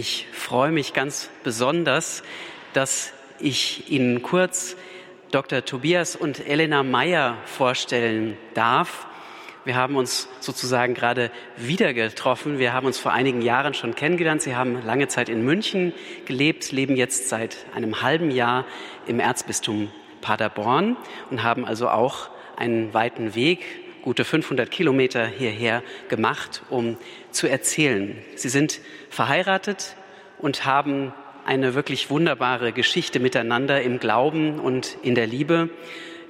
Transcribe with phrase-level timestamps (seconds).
[0.00, 2.22] Ich freue mich ganz besonders,
[2.72, 4.76] dass ich Ihnen kurz
[5.32, 5.64] Dr.
[5.64, 9.08] Tobias und Elena Meyer vorstellen darf.
[9.64, 12.60] Wir haben uns sozusagen gerade wieder getroffen.
[12.60, 14.40] Wir haben uns vor einigen Jahren schon kennengelernt.
[14.40, 15.92] Sie haben lange Zeit in München
[16.26, 18.66] gelebt, leben jetzt seit einem halben Jahr
[19.08, 19.90] im Erzbistum
[20.20, 20.96] Paderborn
[21.32, 23.64] und haben also auch einen weiten Weg,
[24.08, 26.96] gute 500 Kilometer hierher gemacht, um
[27.30, 28.16] zu erzählen.
[28.36, 28.80] Sie sind
[29.10, 29.96] verheiratet
[30.38, 31.12] und haben
[31.44, 35.68] eine wirklich wunderbare Geschichte miteinander im Glauben und in der Liebe.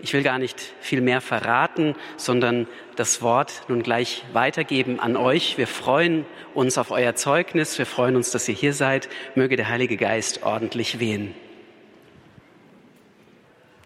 [0.03, 5.57] Ich will gar nicht viel mehr verraten, sondern das Wort nun gleich weitergeben an euch.
[5.57, 7.79] Wir freuen uns auf euer Zeugnis.
[7.79, 9.09] Wir freuen uns, dass ihr hier seid.
[9.37, 11.33] Möge der Heilige Geist ordentlich wehen.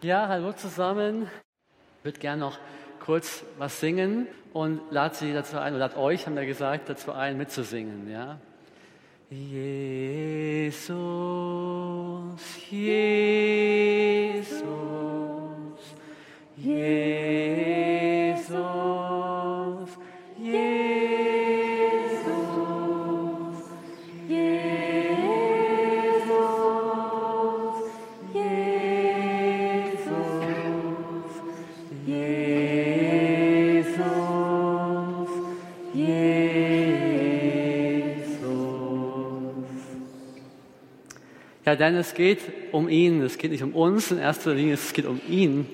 [0.01, 1.29] Ja, hallo zusammen.
[1.99, 2.59] Ich würde gerne noch
[3.05, 7.13] kurz was singen und lade Sie dazu ein, oder lade euch, haben wir gesagt, dazu
[7.13, 8.09] ein, mitzusingen.
[8.11, 8.39] Ja?
[9.31, 10.81] Jesus,
[12.71, 14.61] Jesus,
[16.57, 17.33] Jesus,
[41.73, 44.93] Ja, denn es geht um ihn, es geht nicht um uns in erster Linie, es
[44.93, 45.67] geht um ihn.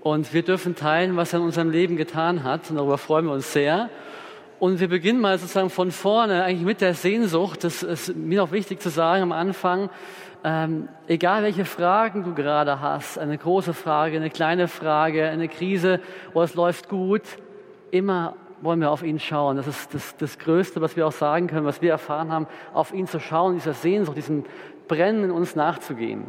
[0.00, 2.68] Und wir dürfen teilen, was er in unserem Leben getan hat.
[2.68, 3.90] Und darüber freuen wir uns sehr.
[4.58, 7.62] Und wir beginnen mal sozusagen von vorne, eigentlich mit der Sehnsucht.
[7.62, 9.88] Das ist mir noch wichtig zu sagen am Anfang.
[10.42, 16.00] Ähm, egal welche Fragen du gerade hast, eine große Frage, eine kleine Frage, eine Krise,
[16.32, 17.22] wo es läuft gut,
[17.92, 19.56] immer wollen wir auf ihn schauen.
[19.56, 22.92] Das ist das, das Größte, was wir auch sagen können, was wir erfahren haben, auf
[22.92, 24.44] ihn zu schauen, dieser Sehnsucht, diesem
[24.90, 26.24] Brennen in uns nachzugehen.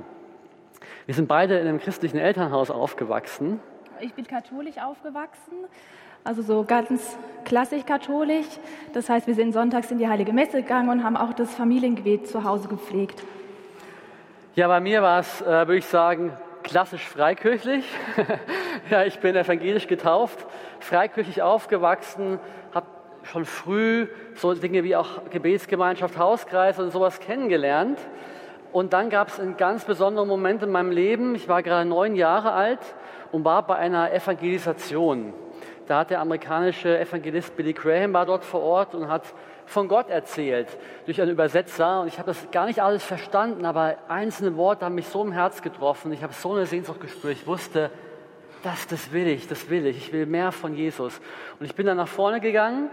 [1.08, 3.60] Wir sind beide in einem christlichen Elternhaus aufgewachsen.
[4.02, 5.66] Ich bin katholisch aufgewachsen,
[6.24, 8.46] also so ganz klassisch katholisch.
[8.94, 12.28] Das heißt, wir sind sonntags in die Heilige Messe gegangen und haben auch das Familiengebet
[12.28, 13.24] zu Hause gepflegt.
[14.54, 17.86] Ja, bei mir war es, äh, würde ich sagen, klassisch freikirchlich.
[18.92, 20.46] ja, ich bin evangelisch getauft,
[20.80, 22.40] freikirchlich aufgewachsen,
[22.76, 22.86] habe
[23.24, 27.98] schon früh so Dinge wie auch Gebetsgemeinschaft, Hauskreis und sowas kennengelernt.
[28.72, 31.36] Und dann gab es einen ganz besonderen Moment in meinem Leben.
[31.36, 32.80] Ich war gerade neun Jahre alt
[33.32, 35.34] und war bei einer Evangelisation.
[35.88, 39.24] Da hat der amerikanische Evangelist Billy Graham war dort vor Ort und hat
[39.66, 40.68] von Gott erzählt
[41.06, 42.02] durch einen Übersetzer.
[42.02, 45.34] Und ich habe das gar nicht alles verstanden, aber einzelne Worte haben mich so im
[45.34, 46.14] Herz getroffen.
[46.14, 47.34] Ich habe so eine Sehnsucht gespürt.
[47.34, 47.90] Ich wusste,
[48.64, 49.98] das, das will ich, das will ich.
[49.98, 51.20] Ich will mehr von Jesus.
[51.60, 52.90] Und ich bin dann nach vorne gegangen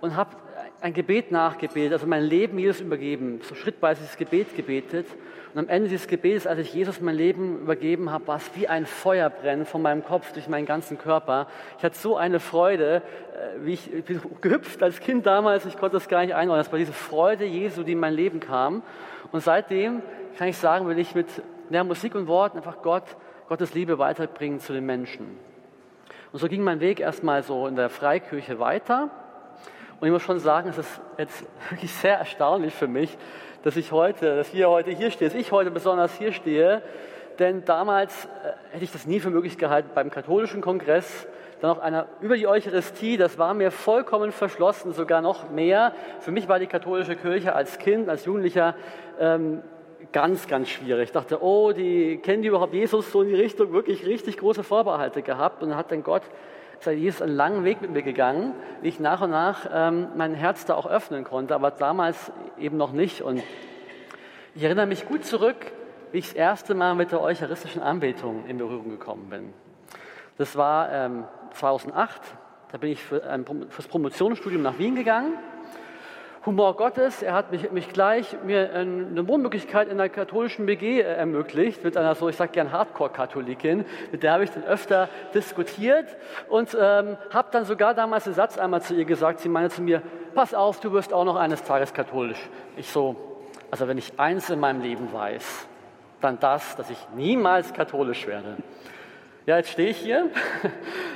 [0.00, 0.36] und habe
[0.80, 5.06] ein Gebet nachgebetet, also mein Leben Jesus übergeben, so schrittweise dieses Gebet gebetet.
[5.52, 8.68] Und am Ende dieses Gebets, als ich Jesus mein Leben übergeben habe, war es wie
[8.68, 11.48] ein Feuerbrennen von meinem Kopf durch meinen ganzen Körper.
[11.78, 13.02] Ich hatte so eine Freude,
[13.34, 16.64] äh, wie ich, ich bin gehüpft als Kind damals, ich konnte das gar nicht einordnen.
[16.64, 18.82] Das war diese Freude Jesu, die in mein Leben kam.
[19.32, 20.02] Und seitdem
[20.38, 21.26] kann ich sagen, will ich mit
[21.68, 23.04] der Musik und Worten einfach Gott,
[23.48, 25.26] Gottes Liebe weiterbringen zu den Menschen.
[26.32, 29.10] Und so ging mein Weg erstmal so in der Freikirche weiter.
[30.00, 33.16] Und ich muss schon sagen, es ist jetzt wirklich sehr erstaunlich für mich,
[33.62, 36.82] dass ich heute, dass wir heute hier stehen, dass ich heute besonders hier stehe.
[37.38, 41.26] Denn damals äh, hätte ich das nie für möglich gehalten, beim katholischen Kongress
[41.60, 45.92] dann noch einer über die Eucharistie, das war mir vollkommen verschlossen, sogar noch mehr.
[46.20, 48.74] Für mich war die katholische Kirche als Kind, als Jugendlicher
[49.18, 49.62] ähm,
[50.10, 51.04] ganz, ganz schwierig.
[51.04, 54.64] Ich dachte, oh, die kennen die überhaupt Jesus so in die Richtung, wirklich richtig große
[54.64, 55.62] Vorbehalte gehabt.
[55.62, 56.22] Und hat dann Gott
[56.80, 60.34] sei Jesus einen langen Weg mit mir gegangen, wie ich nach und nach ähm, mein
[60.34, 63.22] Herz da auch öffnen konnte, aber damals eben noch nicht.
[63.22, 63.42] Und
[64.54, 65.56] ich erinnere mich gut zurück,
[66.12, 69.52] wie ich das erste Mal mit der eucharistischen Anbetung in Berührung gekommen bin.
[70.38, 72.20] Das war ähm, 2008,
[72.72, 75.34] da bin ich für, ähm, fürs Promotionsstudium nach Wien gegangen.
[76.46, 81.84] Humor Gottes, er hat mich, mich gleich mir eine Wohnmöglichkeit in der katholischen BG ermöglicht,
[81.84, 86.06] mit einer so, ich sage gern Hardcore-Katholikin, mit der habe ich dann öfter diskutiert
[86.48, 89.82] und ähm, habe dann sogar damals den Satz einmal zu ihr gesagt, sie meinte zu
[89.82, 90.00] mir,
[90.34, 92.40] pass auf, du wirst auch noch eines Tages katholisch.
[92.78, 93.16] Ich so,
[93.70, 95.68] also wenn ich eins in meinem Leben weiß,
[96.22, 98.56] dann das, dass ich niemals katholisch werde.
[99.46, 100.28] Ja, jetzt stehe ich hier.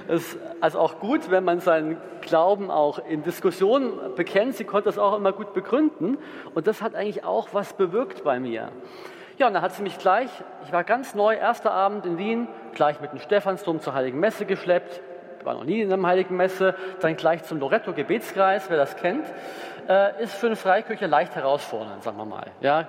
[0.09, 4.55] Es ist also auch gut, wenn man seinen Glauben auch in Diskussionen bekennt.
[4.55, 6.19] Sie konnte das auch immer gut begründen.
[6.55, 8.71] Und das hat eigentlich auch was bewirkt bei mir.
[9.39, 10.31] Ja, und dann hat sie mich gleich,
[10.65, 14.47] ich war ganz neu, erster Abend in Wien, gleich mit dem Stephansdom zur Heiligen Messe
[14.47, 15.01] geschleppt,
[15.43, 19.27] war noch nie in einer heiligen Messe, dann gleich zum Loretto-Gebetskreis, wer das kennt,
[19.89, 22.47] äh, ist für einen Freikirche leicht herausfordernd, sagen wir mal.
[22.61, 22.89] Ja,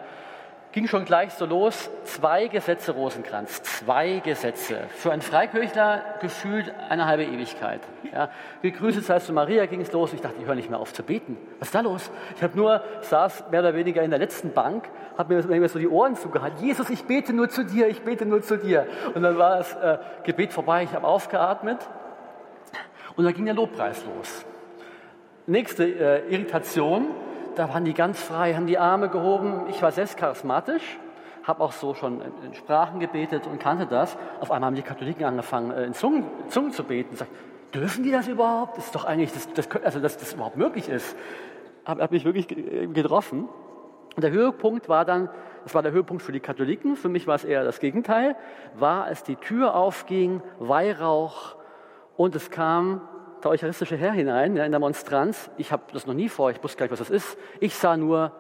[0.76, 1.90] ging schon gleich so los.
[2.04, 4.78] Zwei Gesetze Rosenkranz, zwei Gesetze.
[4.90, 7.80] Für einen Freikirchler gefühlt eine halbe Ewigkeit.
[8.12, 8.30] Ja,
[8.62, 10.12] gegrüßet sei zu Maria ging es los.
[10.12, 11.38] Ich dachte, ich höre nicht mehr auf zu beten.
[11.60, 12.12] Was ist da los?
[12.36, 15.88] Ich habe nur, saß mehr oder weniger in der letzten Bank, habe mir so die
[15.88, 16.62] Ohren zugehalten.
[16.62, 18.86] Jesus, ich bete nur zu dir, ich bete nur zu dir.
[19.14, 21.80] Und dann war das äh, Gebet vorbei, ich habe aufgeatmet
[23.16, 24.46] und dann ging der Lobpreis los.
[25.48, 27.12] Nächste äh, Irritation,
[27.56, 29.68] da waren die ganz frei, haben die Arme gehoben.
[29.70, 31.00] Ich war selbst charismatisch,
[31.44, 34.18] habe auch so schon in Sprachen gebetet und kannte das.
[34.40, 37.16] Auf einmal haben die Katholiken angefangen, äh, in Zungen, Zungen zu beten.
[37.16, 37.28] Sag,
[37.74, 38.78] dürfen die das überhaupt?
[38.78, 41.16] Das ist doch eigentlich, das, das, also dass das überhaupt möglich ist.
[41.86, 43.48] Habe hab mich wirklich getroffen.
[44.16, 45.30] Und der Höhepunkt war dann,
[45.64, 48.36] das war der Höhepunkt für die Katholiken, für mich war es eher das Gegenteil,
[48.76, 51.56] war, als die Tür aufging, Weihrauch
[52.16, 53.02] und es kam
[53.46, 55.52] der eucharistische Herr hinein, ja, in der Monstranz.
[55.58, 57.38] Ich habe das noch nie vor, ich wusste gar nicht, was das ist.
[57.60, 58.32] Ich sah nur,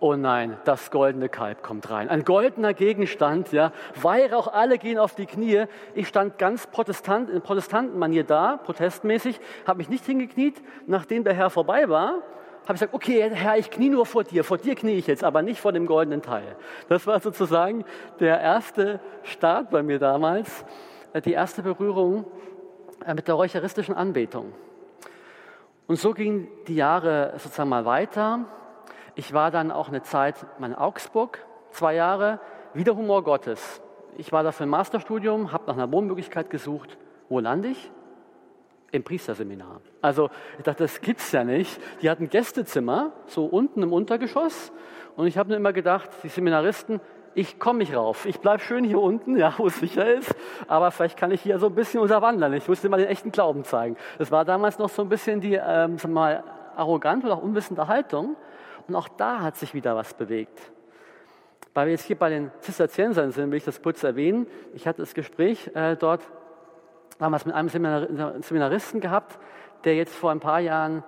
[0.00, 2.10] oh nein, das goldene Kalb kommt rein.
[2.10, 3.72] Ein goldener Gegenstand, ja.
[4.00, 5.64] Weihrauch, alle gehen auf die Knie.
[5.94, 10.62] Ich stand ganz Protestant, in Protestantenmanier da, protestmäßig, habe mich nicht hingekniet.
[10.86, 12.22] Nachdem der Herr vorbei war,
[12.64, 14.44] habe ich gesagt, okay, Herr, ich knie nur vor dir.
[14.44, 16.54] Vor dir knie ich jetzt, aber nicht vor dem goldenen Teil.
[16.90, 17.86] Das war sozusagen
[18.20, 20.66] der erste Start bei mir damals,
[21.14, 22.26] äh, die erste Berührung
[23.06, 24.52] mit der eucharistischen Anbetung.
[25.86, 28.44] Und so gingen die Jahre sozusagen mal weiter.
[29.14, 32.40] Ich war dann auch eine Zeit in Augsburg, zwei Jahre,
[32.74, 33.80] wieder Humor Gottes.
[34.16, 36.98] Ich war da für ein Masterstudium, habe nach einer Wohnmöglichkeit gesucht.
[37.28, 37.90] Wo lande ich?
[38.90, 39.80] Im Priesterseminar.
[40.00, 41.80] Also ich dachte, das gibt's ja nicht.
[42.02, 44.72] Die hatten Gästezimmer, so unten im Untergeschoss.
[45.16, 47.00] Und ich habe mir immer gedacht, die Seminaristen,
[47.38, 48.26] ich komme nicht rauf.
[48.26, 50.34] Ich bleibe schön hier unten, ja, wo es sicher ist,
[50.66, 52.52] aber vielleicht kann ich hier so ein bisschen unterwandern.
[52.52, 53.96] Ich musste mal den echten Glauben zeigen.
[54.18, 56.42] Das war damals noch so ein bisschen die, ähm, mal,
[56.74, 58.36] arrogante oder auch unwissende Haltung.
[58.88, 60.58] Und auch da hat sich wieder was bewegt.
[61.74, 64.48] Weil wir jetzt hier bei den Zisterziensern sind, will ich das kurz erwähnen.
[64.74, 66.22] Ich hatte das Gespräch äh, dort
[67.18, 69.38] damals mit einem Seminaristen gehabt,
[69.84, 71.04] der jetzt vor ein paar Jahren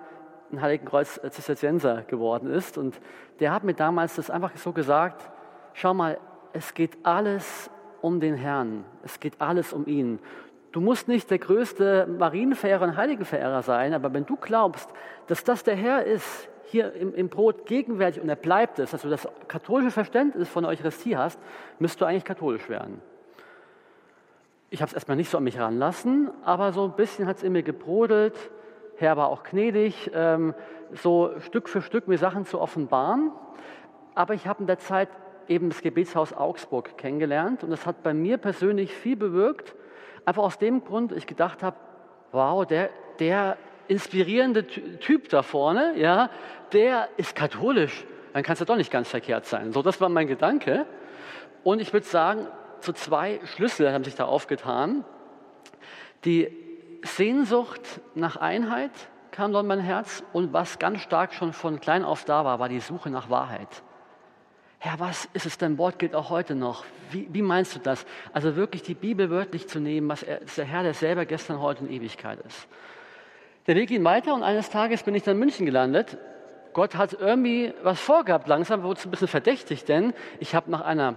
[0.53, 2.77] ein Heiligen Kreuz Zisterzienser geworden ist.
[2.77, 3.01] Und
[3.41, 5.29] der hat mir damals das einfach so gesagt,
[5.73, 6.17] schau mal,
[6.53, 7.69] es geht alles
[8.01, 8.83] um den Herrn.
[9.03, 10.19] Es geht alles um ihn.
[10.71, 14.89] Du musst nicht der größte Marienverehrer und Heiligenverehrer sein, aber wenn du glaubst,
[15.27, 19.01] dass das der Herr ist, hier im, im Brot gegenwärtig und er bleibt es, dass
[19.01, 21.37] du das katholische Verständnis von der Eucharistie hast,
[21.79, 23.01] müsst du eigentlich katholisch werden.
[24.69, 27.43] Ich habe es erstmal nicht so an mich ranlassen, aber so ein bisschen hat es
[27.43, 28.37] in mir gebrodelt.
[28.95, 30.53] Herr war auch gnädig, ähm,
[30.93, 33.31] so Stück für Stück mir Sachen zu offenbaren.
[34.15, 35.09] Aber ich habe in der Zeit
[35.47, 39.75] eben das Gebetshaus Augsburg kennengelernt und das hat bei mir persönlich viel bewirkt.
[40.25, 41.75] Einfach aus dem Grund, ich gedacht habe,
[42.31, 42.89] wow, der,
[43.19, 43.57] der
[43.87, 46.29] inspirierende Typ da vorne, ja,
[46.71, 48.05] der ist katholisch.
[48.33, 49.73] Dann kann es ja doch nicht ganz verkehrt sein.
[49.73, 50.85] So, das war mein Gedanke.
[51.63, 52.47] Und ich würde sagen,
[52.79, 55.03] so zwei Schlüssel haben sich da aufgetan.
[56.23, 56.55] Die
[57.03, 57.81] Sehnsucht
[58.15, 58.91] nach Einheit
[59.31, 62.59] kam dort in mein Herz und was ganz stark schon von klein auf da war,
[62.59, 63.83] war die Suche nach Wahrheit.
[64.83, 65.77] Herr, was ist es denn?
[65.77, 66.85] Wort gilt auch heute noch.
[67.11, 68.03] Wie, wie meinst du das?
[68.33, 71.83] Also wirklich die Bibel wörtlich zu nehmen, was er, der Herr, der selber gestern, heute
[71.83, 72.67] und Ewigkeit ist.
[73.67, 76.17] Der Weg ging weiter und eines Tages bin ich dann in München gelandet.
[76.73, 78.47] Gott hat irgendwie was vorgehabt.
[78.47, 81.13] Langsam wurde es ein bisschen verdächtig, denn ich habe nach einer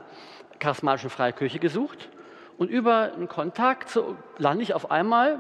[0.59, 2.11] charismatischen Freikirche gesucht
[2.59, 5.39] und über einen Kontakt so lande ich auf einmal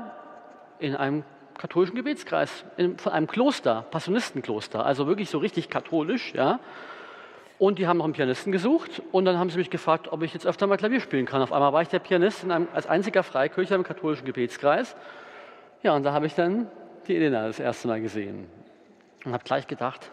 [0.78, 1.24] in einem
[1.58, 6.58] katholischen Gebetskreis, in, von einem Kloster, Passionistenkloster, also wirklich so richtig katholisch, ja.
[7.64, 10.34] Und die haben noch einen Pianisten gesucht und dann haben sie mich gefragt, ob ich
[10.34, 11.40] jetzt öfter mal Klavier spielen kann.
[11.40, 14.94] Auf einmal war ich der Pianist einem, als einziger Freikircher im katholischen Gebetskreis.
[15.82, 16.66] Ja, und da habe ich dann
[17.08, 18.48] die Elena das erste Mal gesehen
[19.24, 20.10] und habe gleich gedacht,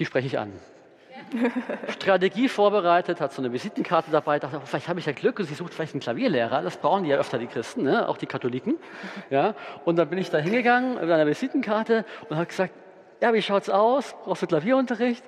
[0.00, 0.50] die spreche ich an.
[1.90, 5.44] Strategie vorbereitet, hat so eine Visitenkarte dabei, dachte, oh, vielleicht habe ich ja Glück und
[5.44, 6.60] sie sucht vielleicht einen Klavierlehrer.
[6.60, 8.08] Das brauchen die ja öfter, die Christen, ne?
[8.08, 8.74] auch die Katholiken.
[9.30, 9.54] Ja?
[9.84, 12.74] Und dann bin ich da hingegangen mit einer Visitenkarte und habe gesagt,
[13.22, 14.16] ja, wie schaut's aus?
[14.24, 15.24] Brauchst du Klavierunterricht?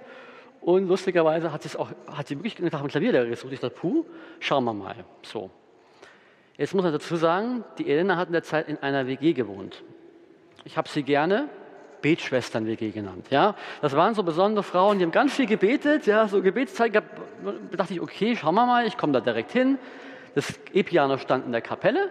[0.61, 3.53] Und lustigerweise hat, auch, hat sie wirklich nach einem Klavierlehrer gesucht.
[3.53, 4.05] Ich dachte, puh,
[4.41, 4.97] schauen wir mal.
[5.23, 5.51] So.
[6.57, 9.83] Jetzt muss man dazu sagen, die Elena hat in der Zeit in einer WG gewohnt.
[10.65, 11.49] Ich habe sie gerne
[12.03, 13.27] Betschwestern-WG genannt.
[13.31, 13.55] Ja?
[13.81, 17.11] Das waren so besondere Frauen, die haben ganz viel gebetet, ja, so Gebetszeit gehabt.
[17.71, 19.79] Da dachte ich, okay, schauen wir mal, ich komme da direkt hin.
[20.35, 22.11] Das E-Piano stand in der Kapelle.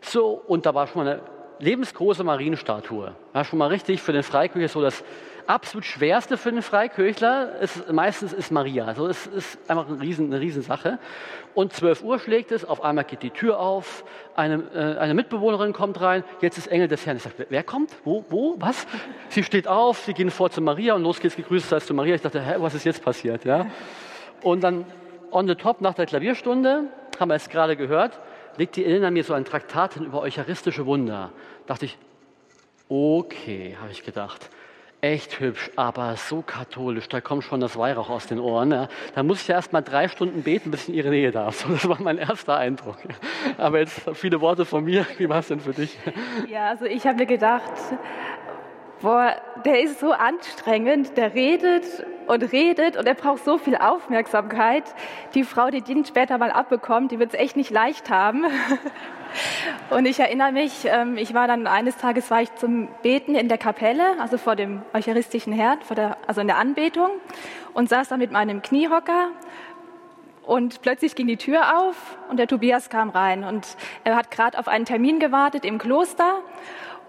[0.00, 1.22] So, und da war schon mal eine
[1.58, 3.14] lebensgroße Marienstatue.
[3.34, 5.04] Ja, schon mal richtig für den Freikirche so das
[5.50, 8.86] absolut Schwerste für einen Freikirchler ist, meistens ist Maria.
[8.86, 10.98] Also es ist einfach eine, Riesen, eine Riesensache.
[11.54, 14.04] Und 12 Uhr schlägt es, auf einmal geht die Tür auf,
[14.36, 17.16] eine, äh, eine Mitbewohnerin kommt rein, jetzt ist Engel des Herrn.
[17.16, 17.90] Ich sage, wer kommt?
[18.04, 18.24] Wo?
[18.28, 18.54] Wo?
[18.58, 18.86] Was?
[19.28, 22.14] Sie steht auf, sie gehen vor zu Maria und los geht's gegrüßt heißt zu Maria.
[22.14, 23.44] Ich dachte, hä, was ist jetzt passiert?
[23.44, 23.66] Ja?
[24.42, 24.86] Und dann
[25.32, 26.84] on the top nach der Klavierstunde,
[27.18, 28.20] haben wir es gerade gehört,
[28.56, 31.32] legt die Elena mir so ein Traktat hin über eucharistische Wunder.
[31.66, 31.98] Dachte ich,
[32.88, 34.48] okay, habe ich gedacht
[35.00, 38.70] echt hübsch, aber so katholisch, da kommt schon das Weihrauch aus den Ohren.
[38.70, 38.88] Ja.
[39.14, 41.60] Da muss ich ja erst mal drei Stunden beten, bis ich in ihre Nähe darf.
[41.60, 42.96] So, das war mein erster Eindruck.
[43.58, 45.06] Aber jetzt viele Worte von mir.
[45.18, 45.98] Wie war es denn für dich?
[46.48, 47.70] Ja, also ich habe mir gedacht,
[49.00, 51.84] boah, der ist so anstrengend, der redet
[52.26, 54.84] und redet und er braucht so viel Aufmerksamkeit.
[55.34, 58.44] Die Frau, die den später mal abbekommt, die wird es echt nicht leicht haben.
[59.90, 63.48] Und ich erinnere mich, ähm, ich war dann eines Tages war ich zum Beten in
[63.48, 67.10] der Kapelle, also vor dem eucharistischen Herd, der, also in der Anbetung
[67.74, 69.30] und saß da mit meinem Kniehocker
[70.50, 73.44] und plötzlich ging die Tür auf und der Tobias kam rein.
[73.44, 76.40] Und er hat gerade auf einen Termin gewartet im Kloster.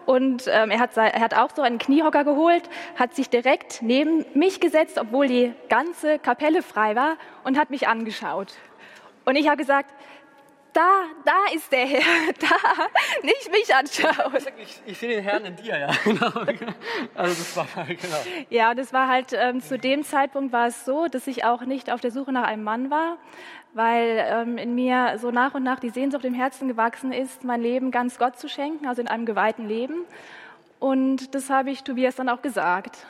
[0.05, 4.25] Und ähm, er, hat, er hat auch so einen Kniehocker geholt, hat sich direkt neben
[4.35, 8.53] mich gesetzt, obwohl die ganze Kapelle frei war und hat mich angeschaut.
[9.25, 9.91] Und ich habe gesagt,
[10.73, 12.87] da, da ist der Herr, da,
[13.23, 14.33] nicht mich anschauen.
[14.61, 15.89] Ich, ich sehe den Herrn in dir, ja.
[16.03, 16.31] Genau.
[17.15, 18.17] Also das war genau.
[18.49, 21.61] Ja, und es war halt ähm, zu dem Zeitpunkt war es so, dass ich auch
[21.61, 23.17] nicht auf der Suche nach einem Mann war,
[23.73, 27.61] weil ähm, in mir so nach und nach die Sehnsucht im Herzen gewachsen ist, mein
[27.61, 30.05] Leben ganz Gott zu schenken, also in einem geweihten Leben.
[30.79, 33.05] Und das habe ich Tobias dann auch gesagt.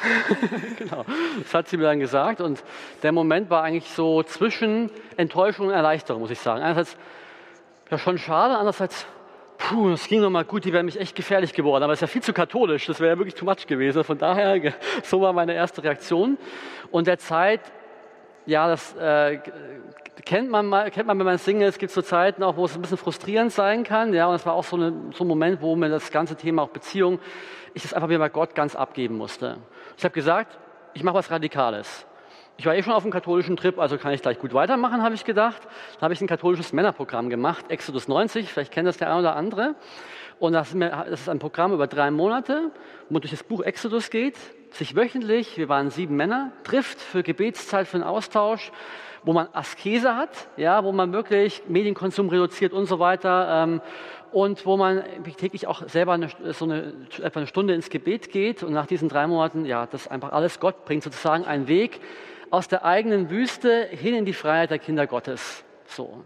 [0.78, 1.04] genau,
[1.42, 2.40] das hat sie mir dann gesagt.
[2.40, 2.62] Und
[3.02, 6.62] der Moment war eigentlich so zwischen Enttäuschung und Erleichterung, muss ich sagen.
[6.62, 6.96] Einerseits
[7.90, 9.06] ja schon schade, andererseits,
[9.58, 11.82] puh, es ging nochmal gut, die wäre mich echt gefährlich geworden.
[11.82, 14.04] Aber es ist ja viel zu katholisch, das wäre ja wirklich too much gewesen.
[14.04, 16.38] Von daher, so war meine erste Reaktion.
[16.90, 17.60] Und der Zeit,
[18.46, 19.38] ja, das äh,
[20.24, 22.64] kennt man mal, kennt man, wenn man Single ist, gibt es so Zeiten auch, wo
[22.64, 24.14] es ein bisschen frustrierend sein kann.
[24.14, 26.62] Ja, und es war auch so, eine, so ein Moment, wo mir das ganze Thema
[26.62, 27.18] auch Beziehung,
[27.74, 29.58] ich das einfach wieder bei Gott ganz abgeben musste.
[30.00, 30.58] Ich habe gesagt,
[30.94, 32.06] ich mache was Radikales.
[32.56, 35.14] Ich war eh schon auf dem katholischen Trip, also kann ich gleich gut weitermachen, habe
[35.14, 35.60] ich gedacht.
[35.96, 39.36] Dann habe ich ein katholisches Männerprogramm gemacht, Exodus 90, vielleicht kennt das der eine oder
[39.36, 39.74] andere.
[40.38, 40.74] Und das
[41.10, 42.70] ist ein Programm über drei Monate,
[43.08, 44.38] wo man durch das Buch Exodus geht,
[44.70, 48.72] sich wöchentlich, wir waren sieben Männer, trifft für Gebetszeit, für einen Austausch,
[49.22, 53.64] wo man Askese hat, ja, wo man wirklich Medienkonsum reduziert und so weiter.
[53.64, 53.82] Ähm,
[54.32, 55.02] und wo man
[55.36, 59.08] täglich auch selber eine, so eine, etwa eine Stunde ins Gebet geht und nach diesen
[59.08, 62.00] drei Monaten, ja, das einfach alles Gott bringt, sozusagen einen Weg
[62.50, 65.64] aus der eigenen Wüste hin in die Freiheit der Kinder Gottes.
[65.86, 66.24] So.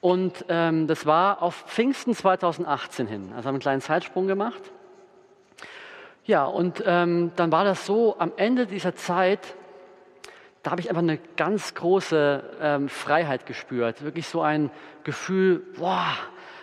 [0.00, 3.32] Und ähm, das war auf Pfingsten 2018 hin.
[3.36, 4.60] Also haben einen kleinen Zeitsprung gemacht.
[6.24, 9.54] Ja, und ähm, dann war das so, am Ende dieser Zeit,
[10.62, 14.02] da habe ich einfach eine ganz große ähm, Freiheit gespürt.
[14.02, 14.70] Wirklich so ein
[15.04, 16.16] Gefühl, boah,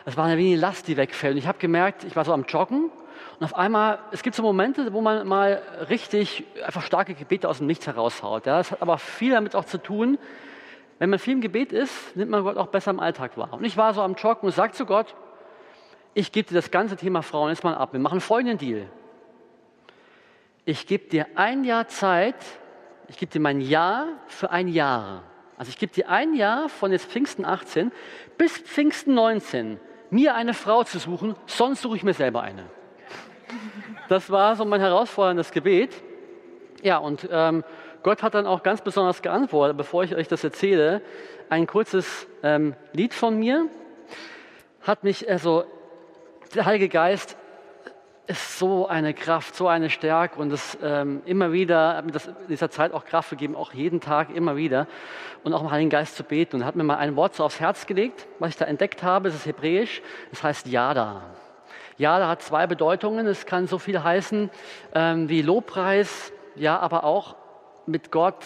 [0.10, 1.34] es war eine wenige Last, die wegfällt.
[1.34, 2.92] Und ich habe gemerkt, ich war so am Joggen
[3.39, 7.60] und auf einmal, es gibt so Momente, wo man mal richtig einfach starke Gebete aus
[7.60, 8.46] dem Nichts heraushaut.
[8.46, 10.18] Ja, das hat aber viel damit auch zu tun,
[10.98, 13.54] wenn man viel im Gebet ist, nimmt man Gott auch besser im Alltag wahr.
[13.54, 15.16] Und ich war so am Joggen und sagte zu Gott,
[16.13, 17.94] ich gebe dir das ganze Thema Frauen jetzt mal ab.
[17.94, 18.86] Wir machen folgenden Deal.
[20.66, 22.36] Ich gebe dir ein Jahr Zeit,
[23.08, 25.24] ich gebe dir mein Jahr für ein Jahr.
[25.58, 27.92] Also ich gebe dir ein Jahr von jetzt Pfingsten 18
[28.38, 32.66] bis Pfingsten 19 mir eine Frau zu suchen, sonst suche ich mir selber eine.
[34.08, 36.01] Das war so mein herausforderndes Gebet.
[36.82, 37.63] Ja, und ähm,
[38.04, 41.01] Gott hat dann auch ganz besonders geantwortet, bevor ich euch das erzähle,
[41.50, 43.68] ein kurzes ähm, Lied von mir
[44.82, 45.66] hat mich, also
[46.56, 47.38] der Heilige Geist
[48.30, 52.28] ist so eine Kraft, so eine Stärke und es ähm, immer wieder, hat mir das
[52.28, 54.86] in dieser Zeit auch Kraft gegeben, auch jeden Tag immer wieder
[55.44, 57.60] und auch im Heiligen Geist zu beten und hat mir mal ein Wort so aufs
[57.60, 61.24] Herz gelegt, was ich da entdeckt habe, es ist hebräisch, es heißt Yada.
[61.98, 64.52] Yada hat zwei Bedeutungen, es kann so viel heißen
[64.94, 67.36] ähm, wie Lobpreis, ja, aber auch
[67.88, 68.46] mit Gott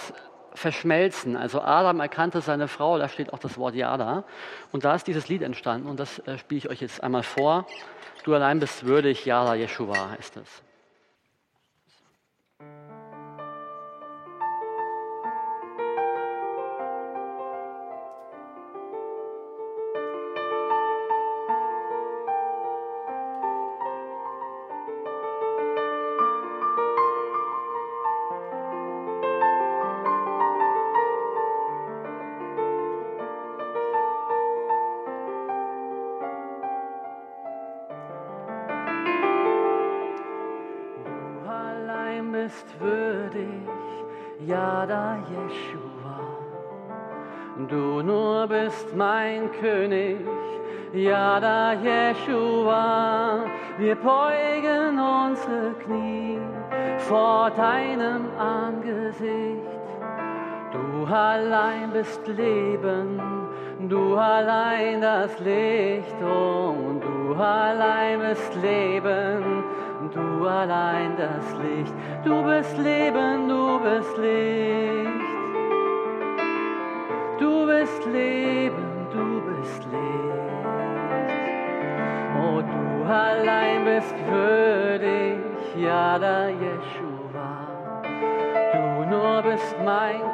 [0.53, 1.35] verschmelzen.
[1.35, 4.23] Also Adam erkannte seine Frau, da steht auch das Wort Yada
[4.71, 7.67] und da ist dieses Lied entstanden und das äh, spiele ich euch jetzt einmal vor.
[8.23, 10.63] Du allein bist würdig, Yahweh Yeshua heißt es.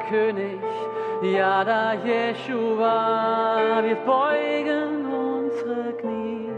[0.10, 0.60] König,
[1.22, 3.84] ja, da Jeshua.
[3.84, 6.50] Wir beugen unsere Knie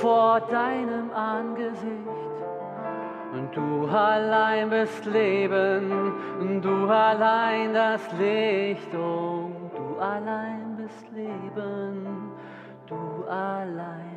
[0.00, 2.34] vor deinem Angesicht.
[3.32, 6.12] Und du allein bist Leben,
[6.62, 12.30] du allein das Licht, und du allein bist Leben,
[12.86, 14.13] du allein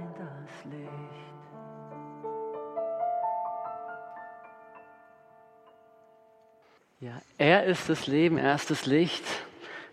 [6.99, 9.23] Ja, er ist das Leben, er ist das Licht.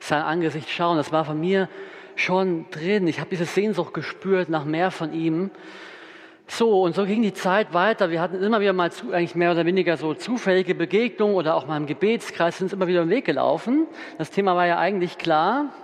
[0.00, 1.68] Sein Angesicht schauen, das war von mir
[2.16, 3.06] schon drin.
[3.06, 5.50] Ich habe diese Sehnsucht gespürt nach mehr von ihm.
[6.46, 8.10] So, und so ging die Zeit weiter.
[8.10, 11.66] Wir hatten immer wieder mal zu, eigentlich mehr oder weniger so zufällige Begegnungen oder auch
[11.66, 13.86] mal im Gebetskreis sind uns immer wieder im Weg gelaufen.
[14.16, 15.74] Das Thema war ja eigentlich klar.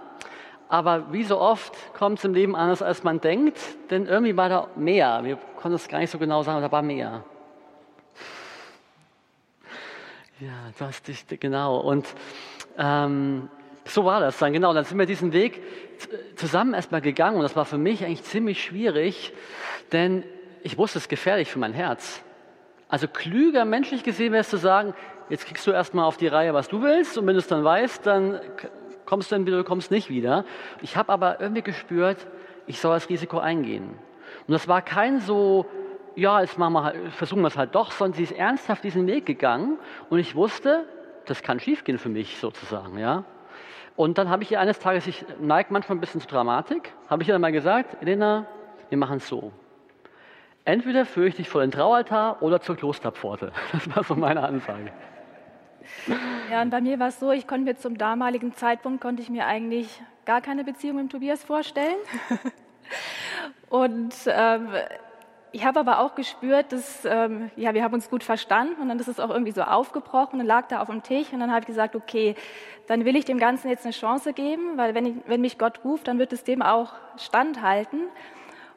[0.71, 3.59] Aber wie so oft kommt es im Leben anders, als man denkt,
[3.91, 5.21] denn irgendwie war da mehr.
[5.23, 7.25] Wir konnten es gar nicht so genau sagen, aber da war mehr.
[10.40, 11.80] Ja, du hast dich, genau.
[11.80, 12.09] Und
[12.78, 13.50] ähm,
[13.85, 14.73] so war das dann, genau.
[14.73, 15.62] Dann sind wir diesen Weg
[16.35, 19.35] zusammen erstmal gegangen und das war für mich eigentlich ziemlich schwierig,
[19.92, 20.25] denn
[20.62, 22.23] ich wusste, es ist gefährlich für mein Herz.
[22.88, 24.94] Also klüger menschlich gesehen wäre es zu sagen,
[25.28, 27.62] jetzt kriegst du erstmal auf die Reihe, was du willst und wenn du es dann
[27.62, 28.40] weißt, dann
[29.04, 30.47] kommst du du kommst nicht wieder.
[30.80, 32.26] Ich habe aber irgendwie gespürt,
[32.66, 33.90] ich soll das Risiko eingehen.
[34.47, 35.66] Und das war kein so,
[36.17, 39.26] ja, jetzt machen wir versuchen wir es halt doch, sondern sie ist ernsthaft diesen Weg
[39.26, 40.85] gegangen und ich wusste,
[41.26, 43.25] das kann schiefgehen für mich sozusagen, ja.
[43.97, 47.23] Und dann habe ich ihr eines Tages, ich neige manchmal ein bisschen zu Dramatik, habe
[47.23, 48.46] ich ihr dann mal gesagt, Elena,
[48.88, 49.53] wir machen es so.
[50.64, 53.53] Entweder führe ich dich vor den Traualtar oder zur Klosterpforte.
[53.73, 54.92] Das war so meine Ansage.
[56.51, 59.31] Ja, und bei mir war es so, ich konnte mir zum damaligen Zeitpunkt, konnte ich
[59.31, 61.96] mir eigentlich gar keine Beziehung mit Tobias vorstellen.
[63.70, 64.68] und ähm,
[65.53, 68.99] ich habe aber auch gespürt, dass, ähm, ja, wir haben uns gut verstanden und dann
[68.99, 71.61] ist es auch irgendwie so aufgebrochen und lag da auf dem Tisch und dann habe
[71.61, 72.37] ich gesagt, okay,
[72.87, 75.85] dann will ich dem Ganzen jetzt eine Chance geben, weil wenn, ich, wenn mich Gott
[75.85, 78.09] ruft, dann wird es dem auch standhalten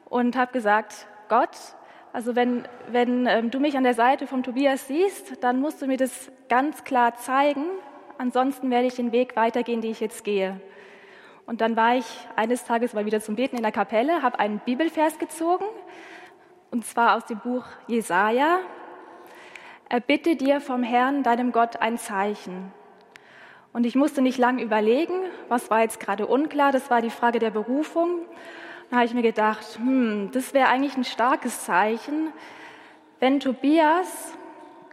[0.06, 1.56] und habe gesagt, Gott,
[2.12, 5.86] also wenn, wenn ähm, du mich an der Seite von Tobias siehst, dann musst du
[5.86, 7.64] mir das ganz klar zeigen.
[8.18, 10.60] Ansonsten werde ich den Weg weitergehen, den ich jetzt gehe.
[11.46, 12.06] Und dann war ich
[12.36, 15.64] eines Tages mal wieder zum Beten in der Kapelle, habe einen Bibelvers gezogen,
[16.74, 18.58] und zwar aus dem Buch Jesaja.
[19.88, 22.72] Erbitte dir vom Herrn, deinem Gott, ein Zeichen.
[23.72, 25.14] Und ich musste nicht lange überlegen,
[25.48, 28.22] was war jetzt gerade unklar, das war die Frage der Berufung.
[28.90, 32.32] Da habe ich mir gedacht, hm, das wäre eigentlich ein starkes Zeichen.
[33.20, 34.32] Wenn Tobias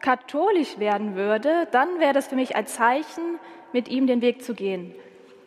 [0.02, 3.40] katholisch werden würde, dann wäre das für mich ein Zeichen,
[3.74, 4.94] mit ihm den Weg zu gehen.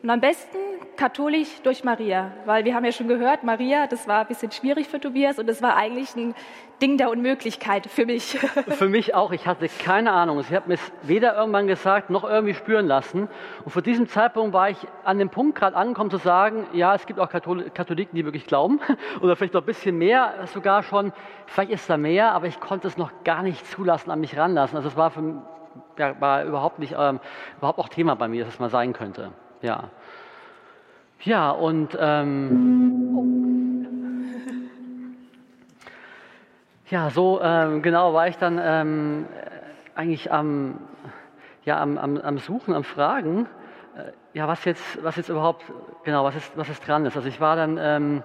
[0.04, 0.58] Und am besten
[0.98, 4.86] katholisch durch Maria, weil wir haben ja schon gehört, Maria, das war ein bisschen schwierig
[4.86, 6.34] für Tobias und das war eigentlich ein
[6.82, 8.38] Ding der Unmöglichkeit für mich.
[8.68, 9.32] Für mich auch.
[9.32, 10.40] Ich hatte keine Ahnung.
[10.40, 13.30] Ich habe mir es weder irgendwann gesagt noch irgendwie spüren lassen.
[13.64, 17.06] Und vor diesem Zeitpunkt war ich an dem Punkt gerade angekommen zu sagen, ja, es
[17.06, 18.80] gibt auch Katholiken, die wirklich glauben
[19.22, 21.14] oder vielleicht noch ein bisschen mehr sogar schon.
[21.46, 24.76] Vielleicht ist da mehr, aber ich konnte es noch gar nicht zulassen, an mich ranlassen.
[24.76, 25.40] Also es war, für,
[25.96, 27.20] war überhaupt nicht ähm,
[27.56, 29.32] überhaupt auch Thema bei mir, dass es mal sein könnte.
[29.64, 29.84] Ja.
[31.22, 33.16] Ja, und ähm,
[36.90, 39.26] ja, so ähm, genau war ich dann ähm,
[39.94, 40.80] eigentlich am,
[41.64, 43.46] ja, am, am, am Suchen, am Fragen,
[43.96, 45.64] äh, ja, was jetzt, was jetzt überhaupt,
[46.04, 47.16] genau, was ist, was ist dran ist.
[47.16, 48.22] Also ich war dann ähm,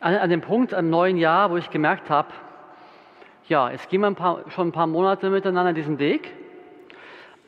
[0.00, 2.28] an, an dem Punkt im neuen Jahr, wo ich gemerkt habe,
[3.48, 6.30] ja, jetzt gehen wir ein paar, schon ein paar Monate miteinander diesen Weg,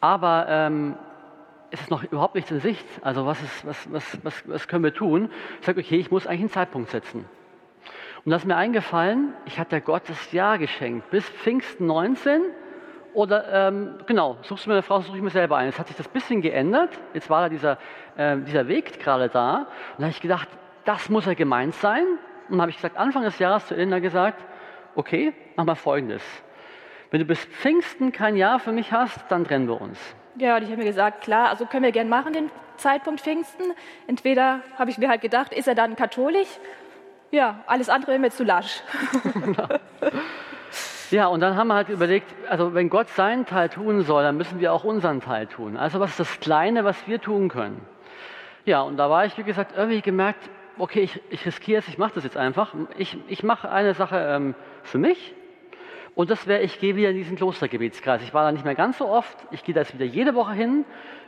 [0.01, 0.97] aber ähm,
[1.81, 2.87] ist noch überhaupt nichts in Sicht.
[3.03, 5.31] Also was, ist, was, was, was, was können wir tun?
[5.61, 7.25] Ich sage, okay, ich muss eigentlich einen Zeitpunkt setzen.
[8.25, 12.43] Und das ist mir eingefallen, ich hatte Gott das Jahr geschenkt, bis Pfingsten 19
[13.15, 15.67] oder ähm, genau, suchst du mir eine Frau, suche ich mir selber ein.
[15.67, 17.79] Jetzt hat sich das bisschen geändert, jetzt war da dieser,
[18.17, 19.67] äh, dieser Weg gerade da und
[19.99, 20.49] da habe ich gedacht,
[20.85, 22.05] das muss ja gemeint sein.
[22.49, 24.45] Und dann habe ich gesagt, Anfang des Jahres zu Elena gesagt,
[24.95, 26.23] okay, mach mal Folgendes.
[27.11, 30.17] wenn du bis Pfingsten kein Ja für mich hast, dann trennen wir uns.
[30.37, 33.65] Ja, und ich habe mir gesagt, klar, also können wir gern machen, den Zeitpunkt Pfingsten.
[34.07, 36.49] Entweder habe ich mir halt gedacht, ist er dann katholisch?
[37.31, 38.83] Ja, alles andere wäre mir zu lasch.
[41.11, 44.35] Ja, und dann haben wir halt überlegt, also wenn Gott seinen Teil tun soll, dann
[44.39, 45.77] müssen wir auch unseren Teil tun.
[45.77, 47.87] Also was ist das Kleine, was wir tun können?
[48.65, 51.99] Ja, und da war ich, wie gesagt, irgendwie gemerkt, okay, ich, ich riskiere es, ich
[51.99, 52.73] mache das jetzt einfach.
[52.97, 55.35] Ich, ich mache eine Sache ähm, für mich
[56.15, 58.23] und das wäre, ich gehe wieder in diesen Klostergebetskreis.
[58.23, 60.53] Ich war da nicht mehr ganz so oft, ich gehe da jetzt wieder jede Woche
[60.53, 60.85] hin,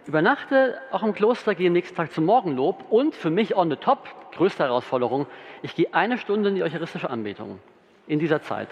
[0.06, 3.76] übernachte auch im Kloster, gehe am nächsten Tag zum Morgenlob und für mich on the
[3.76, 5.26] top, größte Herausforderung,
[5.62, 7.60] ich gehe eine Stunde in die eucharistische Anbetung
[8.06, 8.68] in dieser Zeit.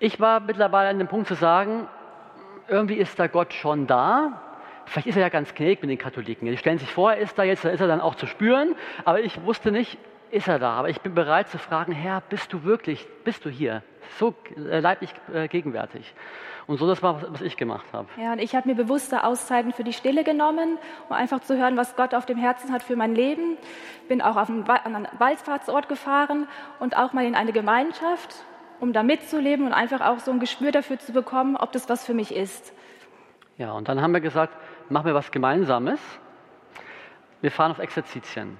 [0.00, 1.86] Ich war mittlerweile an dem Punkt zu sagen,
[2.66, 4.42] irgendwie ist da Gott schon da.
[4.86, 6.48] Vielleicht ist er ja ganz gnädig mit den Katholiken.
[6.48, 8.74] Die stellen sich vor, er ist da jetzt, da ist er dann auch zu spüren.
[9.04, 9.98] Aber ich wusste nicht,
[10.32, 10.72] ist er da.
[10.72, 13.82] Aber ich bin bereit zu fragen, Herr, bist du wirklich, bist du hier?
[14.18, 16.12] So äh, leiblich äh, gegenwärtig.
[16.66, 18.08] Und so das war, was ich gemacht habe.
[18.20, 21.76] Ja, und ich habe mir bewusste Auszeiten für die Stille genommen, um einfach zu hören,
[21.76, 23.56] was Gott auf dem Herzen hat für mein Leben.
[24.08, 26.48] Bin auch auf einen, an einen Wallfahrtsort gefahren
[26.80, 28.44] und auch mal in eine Gemeinschaft
[28.82, 32.04] um da mitzuleben und einfach auch so ein Gespür dafür zu bekommen, ob das was
[32.04, 32.74] für mich ist.
[33.56, 34.56] Ja, und dann haben wir gesagt,
[34.88, 36.00] machen wir was Gemeinsames.
[37.42, 38.58] Wir fahren auf Exerzitien.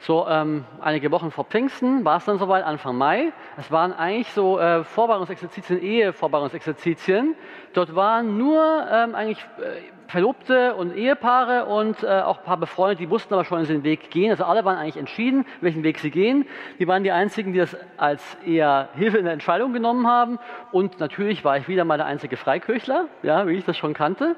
[0.00, 3.32] So ähm, einige Wochen vor Pfingsten war es dann soweit, Anfang Mai.
[3.56, 7.34] Es waren eigentlich so äh, Vorbereitungsexerzitien, Ehevorbereitungsexerzitien.
[7.72, 13.02] Dort waren nur ähm, eigentlich äh, Verlobte und Ehepaare und äh, auch ein paar Befreundete,
[13.02, 14.30] die wussten aber schon, dass sie den Weg gehen.
[14.30, 16.46] Also alle waren eigentlich entschieden, welchen Weg sie gehen.
[16.78, 20.38] Die waren die einzigen, die das als eher Hilfe in der Entscheidung genommen haben.
[20.70, 24.36] Und natürlich war ich wieder mal der einzige Freikirchler, ja, wie ich das schon kannte.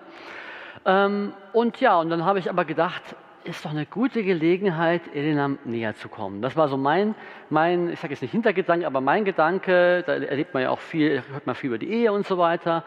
[0.87, 3.03] Ähm, und ja, und dann habe ich aber gedacht,
[3.45, 6.43] ist doch eine gute Gelegenheit, Elena näher zu kommen.
[6.43, 7.15] Das war so mein,
[7.49, 10.03] mein ich sage jetzt nicht Hintergedanke, aber mein Gedanke.
[10.07, 12.85] Da erlebt man ja auch viel, hört man viel über die Ehe und so weiter.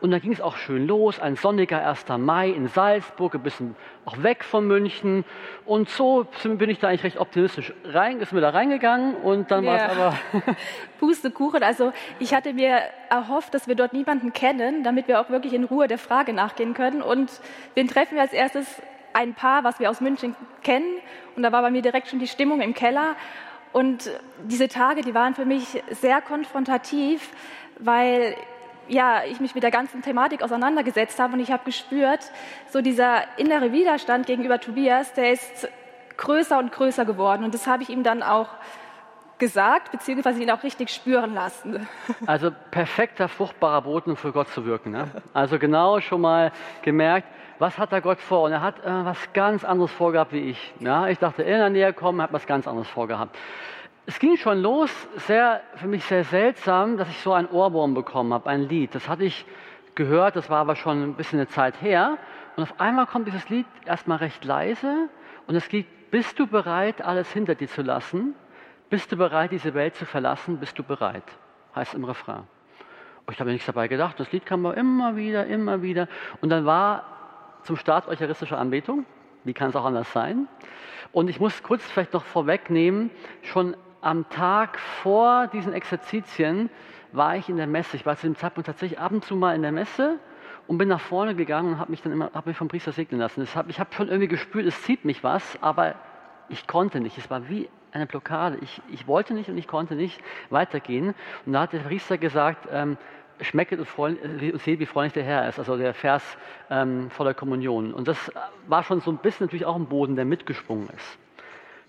[0.00, 2.04] Und dann ging es auch schön los, ein sonniger 1.
[2.18, 5.24] Mai in Salzburg, ein bisschen auch weg von München.
[5.64, 9.64] Und so bin ich da eigentlich recht optimistisch rein, ist mir da reingegangen und dann
[9.64, 9.72] ja.
[9.72, 10.16] war es aber...
[11.00, 15.54] Pustekuchen, also ich hatte mir erhofft, dass wir dort niemanden kennen, damit wir auch wirklich
[15.54, 17.02] in Ruhe der Frage nachgehen können.
[17.02, 17.30] Und
[17.74, 18.82] wen treffen wir als erstes?
[19.16, 20.98] Ein Paar, was wir aus München kennen.
[21.36, 23.16] Und da war bei mir direkt schon die Stimmung im Keller.
[23.72, 24.10] Und
[24.44, 27.30] diese Tage, die waren für mich sehr konfrontativ,
[27.78, 28.36] weil
[28.88, 32.30] ja, ich mich mit der ganzen Thematik auseinandergesetzt habe und ich habe gespürt,
[32.70, 35.68] so dieser innere Widerstand gegenüber Tobias, der ist
[36.18, 37.42] größer und größer geworden.
[37.42, 38.48] Und das habe ich ihm dann auch
[39.38, 41.88] gesagt, beziehungsweise ihn auch richtig spüren lassen.
[42.26, 44.90] Also perfekter, fruchtbarer Boden für Gott zu wirken.
[44.90, 45.08] Ne?
[45.32, 46.52] Also genau schon mal
[46.82, 48.42] gemerkt, was hat da Gott vor?
[48.42, 50.74] Und er hat äh, was ganz anderes vorgehabt wie ich.
[50.80, 53.36] Ja, ich dachte, in der Nähe kommen, hat was ganz anderes vorgehabt.
[54.06, 54.90] Es ging schon los,
[55.26, 58.94] sehr, für mich sehr seltsam, dass ich so ein Ohrwurm bekommen habe, ein Lied.
[58.94, 59.44] Das hatte ich
[59.96, 62.18] gehört, das war aber schon ein bisschen eine Zeit her.
[62.54, 65.08] Und auf einmal kommt dieses Lied erstmal recht leise
[65.46, 68.34] und es geht, bist du bereit, alles hinter dir zu lassen?
[68.90, 70.58] Bist du bereit, diese Welt zu verlassen?
[70.58, 71.24] Bist du bereit?
[71.74, 72.44] Heißt im Refrain.
[73.26, 74.20] Und ich habe mir nichts dabei gedacht.
[74.20, 76.06] Das Lied kam immer wieder, immer wieder.
[76.40, 77.15] Und dann war
[77.66, 79.04] zum Start eucharistischer Anbetung.
[79.44, 80.48] Wie kann es auch anders sein?
[81.12, 83.10] Und ich muss kurz vielleicht noch vorwegnehmen,
[83.42, 86.70] schon am Tag vor diesen Exerzitien
[87.12, 87.96] war ich in der Messe.
[87.96, 90.18] Ich war zu dem Zeitpunkt tatsächlich ab und zu mal in der Messe
[90.66, 93.20] und bin nach vorne gegangen und habe mich dann immer hab mich vom Priester segnen
[93.20, 93.46] lassen.
[93.54, 95.94] Hab, ich habe schon irgendwie gespürt, es zieht mich was, aber
[96.48, 97.18] ich konnte nicht.
[97.18, 98.58] Es war wie eine Blockade.
[98.60, 101.14] Ich, ich wollte nicht und ich konnte nicht weitergehen.
[101.44, 102.96] Und da hat der Priester gesagt, ähm,
[103.40, 106.22] schmecket und, und seht, wie freundlich der Herr ist, also der Vers
[106.70, 107.92] ähm, vor der Kommunion.
[107.94, 108.32] Und das
[108.66, 111.18] war schon so ein bisschen natürlich auch ein Boden, der mitgesprungen ist.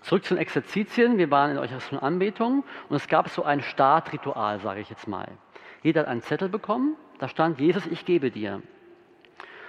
[0.02, 1.18] Zurück zu den Exerzitien.
[1.18, 5.28] Wir waren in euch Anbetung und es gab so ein Startritual, sage ich jetzt mal.
[5.82, 8.62] Jeder hat einen Zettel bekommen, da stand Jesus, ich gebe dir.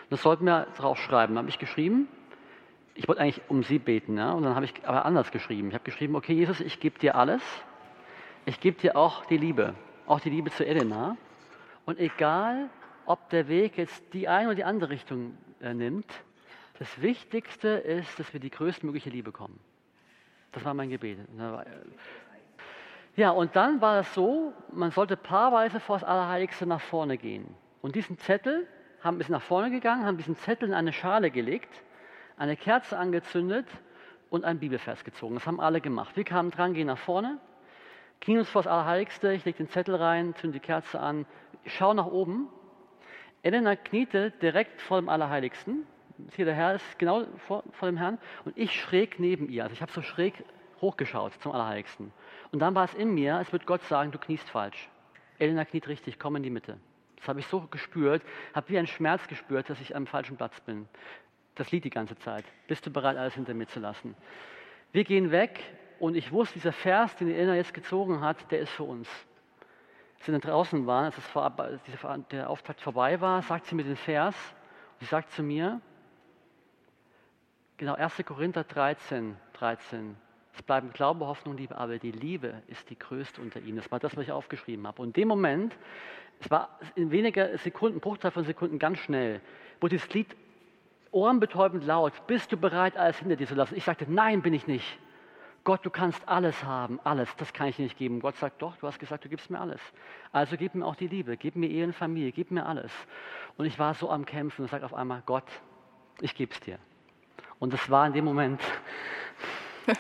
[0.10, 1.36] Das sollten wir drauf schreiben.
[1.36, 2.08] Da habe ich geschrieben,
[2.96, 4.32] ich wollte eigentlich um sie beten, ja?
[4.34, 5.70] und dann habe ich aber anders geschrieben.
[5.70, 7.42] Ich habe geschrieben, okay, Jesus, ich gebe dir alles.
[8.46, 9.76] Ich gebe dir auch die Liebe,
[10.08, 11.16] auch die Liebe zu Elena.
[11.86, 12.70] Und egal,
[13.06, 16.12] ob der Weg jetzt die eine oder die andere Richtung äh, nimmt,
[16.78, 19.60] das Wichtigste ist, dass wir die größtmögliche Liebe kommen.
[20.52, 21.20] Das war mein Gebet.
[21.20, 21.66] Äh,
[23.16, 27.54] ja, und dann war es so, man sollte paarweise vor das Allerheiligste nach vorne gehen.
[27.82, 28.68] Und diesen Zettel,
[29.04, 31.84] haben bisschen nach vorne gegangen, haben diesen Zettel in eine Schale gelegt,
[32.38, 33.66] eine Kerze angezündet
[34.30, 35.36] und ein Bibelvers gezogen.
[35.36, 36.16] Das haben alle gemacht.
[36.16, 37.40] Wir kamen dran, gehen nach vorne,
[38.22, 41.26] knien uns vor das Allerheiligste, ich lege den Zettel rein, zünde die Kerze an,
[41.66, 42.48] schau nach oben.
[43.44, 45.86] Elena kniete direkt vor dem Allerheiligsten.
[46.36, 49.64] Hier der Herr ist genau vor, vor dem Herrn und ich schräg neben ihr.
[49.64, 50.44] Also ich habe so schräg
[50.82, 52.12] hochgeschaut zum Allerheiligsten.
[52.52, 54.90] Und dann war es in mir, als würde Gott sagen, du kniest falsch.
[55.38, 56.78] Elena kniet richtig, komm in die Mitte.
[57.18, 58.22] Das habe ich so gespürt,
[58.54, 60.88] habe wie einen Schmerz gespürt, dass ich am falschen Platz bin.
[61.56, 62.46] Das Lied die ganze Zeit.
[62.68, 64.16] Bist du bereit, alles hinter mir zu lassen?
[64.92, 65.60] Wir gehen weg
[66.00, 69.10] und ich wusste, dieser Vers, den Elena jetzt gezogen hat, der ist für uns.
[70.26, 74.36] Wir dann draußen waren, als vor, der Auftakt vorbei war, sagt sie mir den Vers.
[75.00, 75.82] Sie sagt zu mir,
[77.78, 78.18] genau 1.
[78.26, 80.16] Korinther 13, 13.
[80.54, 83.78] Es bleiben Glaube, Hoffnung, Liebe, aber die Liebe ist die größte unter ihnen.
[83.78, 85.02] Das war das, was ich aufgeschrieben habe.
[85.02, 85.74] Und in dem Moment,
[86.42, 89.40] es war in weniger Sekunden, Bruchteil von Sekunden, ganz schnell,
[89.80, 90.36] wurde das Lied
[91.12, 92.14] ohrenbetäubend laut.
[92.28, 93.76] Bist du bereit, alles hinter dir zu lassen?
[93.76, 95.00] Ich sagte, nein, bin ich nicht.
[95.70, 98.22] Gott, du kannst alles haben, alles, das kann ich dir nicht geben.
[98.22, 99.80] Gott sagt, doch, du hast gesagt, du gibst mir alles.
[100.32, 102.92] Also gib mir auch die Liebe, gib mir Ehe und Familie, gib mir alles.
[103.56, 105.44] Und ich war so am Kämpfen und sage auf einmal, Gott,
[106.22, 106.80] ich gebe es dir.
[107.60, 108.60] Und das war in dem Moment,
[109.86, 109.94] ja.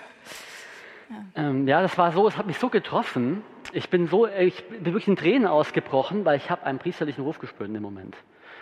[1.36, 3.44] Ähm, ja, das war so, es hat mich so getroffen.
[3.72, 7.38] Ich bin so, ich bin wirklich in Tränen ausgebrochen, weil ich habe einen priesterlichen Ruf
[7.38, 8.18] gespürt in dem Moment.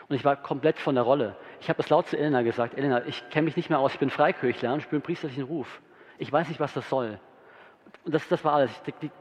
[0.10, 1.38] Und ich war komplett von der Rolle.
[1.62, 4.00] Ich habe das laut zu Elena gesagt, Elena, ich kenne mich nicht mehr aus, ich
[4.00, 5.82] bin Freikirchler und spüre einen priesterlichen Ruf.
[6.18, 7.20] Ich weiß nicht, was das soll.
[8.06, 8.72] Und das, das war alles.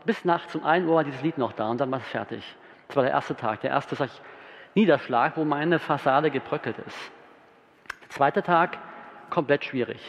[0.05, 2.45] Bis nachts um 1 Uhr war dieses Lied noch da und dann war es fertig.
[2.89, 4.21] Das war der erste Tag, der erste sag ich,
[4.75, 6.99] Niederschlag, wo meine Fassade gebröckelt ist.
[8.03, 8.79] Der zweite Tag,
[9.31, 10.01] komplett schwierig.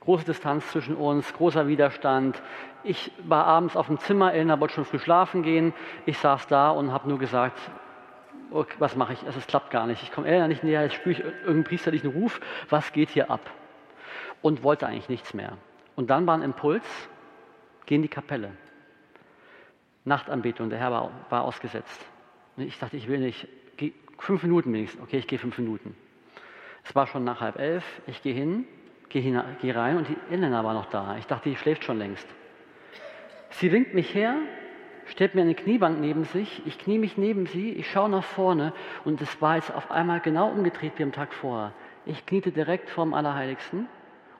[0.00, 2.42] Große Distanz zwischen uns, großer Widerstand.
[2.82, 5.74] Ich war abends auf dem Zimmer, Elena wollte schon früh schlafen gehen.
[6.06, 7.58] Ich saß da und habe nur gesagt,
[8.50, 9.22] okay, was mache ich?
[9.22, 10.02] Es klappt gar nicht.
[10.02, 12.40] Ich komme Elena nicht näher, jetzt spüre ich irgendeinen priesterlichen Ruf.
[12.70, 13.50] Was geht hier ab?
[14.40, 15.58] Und wollte eigentlich nichts mehr.
[16.00, 16.82] Und dann war ein Impuls,
[17.84, 18.52] geh in die Kapelle.
[20.06, 22.06] Nachtanbetung, der Herr war, war ausgesetzt.
[22.56, 25.02] Und ich dachte, ich will nicht, geh, fünf Minuten wenigstens.
[25.02, 25.94] Okay, ich gehe fünf Minuten.
[26.84, 28.64] Es war schon nach halb elf, ich gehe hin,
[29.10, 31.18] gehe, hin, gehe rein und die Elena war noch da.
[31.18, 32.26] Ich dachte, die schläft schon längst.
[33.50, 34.36] Sie winkt mich her,
[35.04, 38.72] stellt mir eine Kniebank neben sich, ich knie mich neben sie, ich schaue nach vorne
[39.04, 41.74] und es war jetzt auf einmal genau umgedreht wie am Tag vorher.
[42.06, 43.86] Ich kniete direkt vorm Allerheiligsten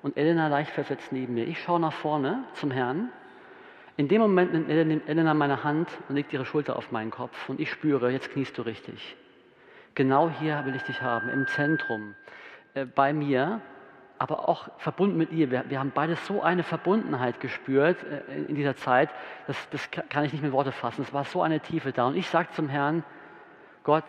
[0.02, 1.46] und Elena leicht versetzt neben mir.
[1.46, 3.10] Ich schaue nach vorne zum Herrn.
[3.96, 7.60] In dem Moment nimmt Elena meine Hand und legt ihre Schulter auf meinen Kopf und
[7.60, 9.16] ich spüre, jetzt kniest du richtig.
[9.94, 12.14] Genau hier will ich dich haben, im Zentrum,
[12.74, 13.60] äh, bei mir,
[14.18, 15.50] aber auch verbunden mit ihr.
[15.50, 19.10] Wir, wir, haben beide so eine Verbundenheit gespürt äh, in dieser Zeit,
[19.46, 21.02] das, das kann ich nicht mit Worte fassen.
[21.02, 22.06] Es war so eine Tiefe da.
[22.06, 23.02] Und ich sage zum Herrn,
[23.82, 24.04] Gott,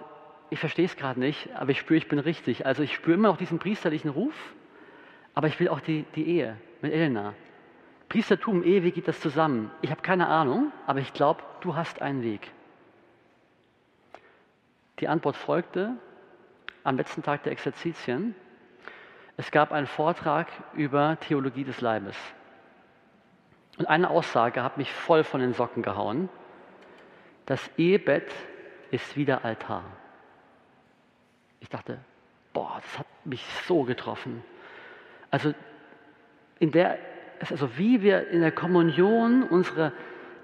[0.50, 2.66] ich verstehe es gerade nicht, aber ich spüre, ich bin richtig.
[2.66, 4.54] Also ich spüre immer noch diesen priesterlichen Ruf,
[5.34, 7.34] aber ich will auch die, die Ehe mit Elena.
[8.10, 9.72] Priestertum, Ehe, wie geht das zusammen?
[9.82, 12.52] Ich habe keine Ahnung, aber ich glaube, du hast einen Weg.
[15.00, 15.96] Die Antwort folgte
[16.84, 18.36] am letzten Tag der Exerzitien.
[19.38, 22.18] Es gab einen Vortrag über Theologie des Leibes.
[23.78, 26.30] Und eine Aussage hat mich voll von den Socken gehauen.
[27.46, 28.32] Das Ehebett
[28.92, 29.84] ist wieder Altar.
[31.62, 32.00] Ich dachte,
[32.54, 34.44] boah, das hat mich so getroffen.
[35.32, 35.54] Also,
[36.60, 37.00] in der,
[37.50, 39.94] also wie wir in der Kommunion unsere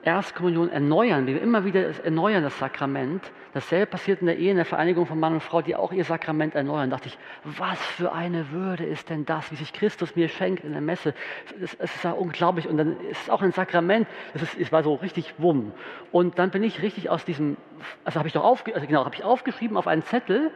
[0.07, 3.29] Erstkommunion erneuern, wie wir immer wieder erneuern das Sakrament.
[3.53, 6.05] Dasselbe passiert in der Ehe, in der Vereinigung von Mann und Frau, die auch ihr
[6.05, 6.89] Sakrament erneuern.
[6.89, 10.63] Da dachte ich, was für eine Würde ist denn das, wie sich Christus mir schenkt
[10.63, 11.13] in der Messe.
[11.61, 12.69] Es ist ja unglaublich.
[12.69, 14.07] Und dann ist es auch ein Sakrament.
[14.33, 15.73] Es, ist, es war so richtig wumm.
[16.13, 17.57] Und dann bin ich richtig aus diesem,
[18.05, 20.51] also habe ich doch aufge, also genau, habe ich aufgeschrieben auf einen Zettel.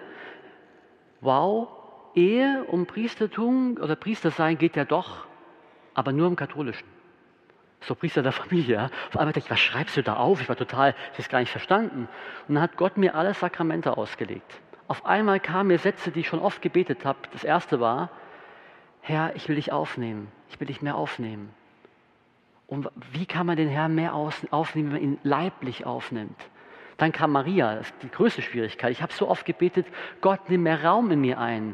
[1.19, 1.67] Wow,
[2.15, 5.26] Ehe um Priestertum oder Priestersein geht ja doch,
[5.93, 6.88] aber nur im Katholischen.
[7.82, 8.76] So Priester der Familie.
[8.76, 8.86] Ja.
[9.10, 10.39] Auf einmal dachte ich, was schreibst du da auf?
[10.41, 12.08] Ich war total, ich habe es gar nicht verstanden.
[12.47, 14.62] Und dann hat Gott mir alle Sakramente ausgelegt.
[14.88, 17.17] Auf einmal kamen mir Sätze, die ich schon oft gebetet habe.
[17.32, 18.10] Das erste war,
[19.02, 20.32] Herr, ich will dich aufnehmen.
[20.50, 21.50] Ich will dich mehr aufnehmen.
[22.67, 26.39] Und wie kann man den Herrn mehr aufnehmen, wenn man ihn leiblich aufnimmt?
[26.97, 28.91] Dann kam Maria, das ist die größte Schwierigkeit.
[28.91, 29.88] Ich habe so oft gebetet,
[30.21, 31.74] Gott, nimm mehr Raum in mir ein.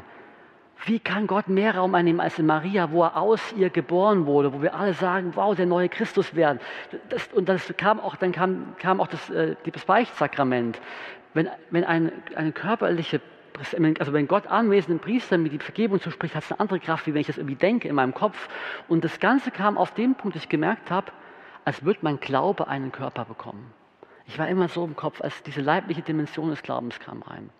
[0.84, 4.52] Wie kann Gott mehr Raum einnehmen als in Maria, wo er aus ihr geboren wurde,
[4.52, 6.60] wo wir alle sagen, wow, der neue Christus werden.
[7.08, 10.80] Das, und das kam auch, dann kam, kam auch das, äh, Beichtsakrament.
[11.34, 13.20] Wenn, wenn ein, eine körperliche,
[13.98, 17.14] also wenn Gott anwesenden Priester mir die Vergebung zuspricht, hat es eine andere Kraft, wie
[17.14, 18.48] wenn ich das irgendwie denke in meinem Kopf.
[18.86, 21.10] Und das Ganze kam auf den Punkt, dass ich gemerkt habe,
[21.64, 23.72] als würde mein Glaube einen Körper bekommen.
[24.28, 27.50] Ich war immer so im Kopf, als diese leibliche Dimension des Glaubens kam rein.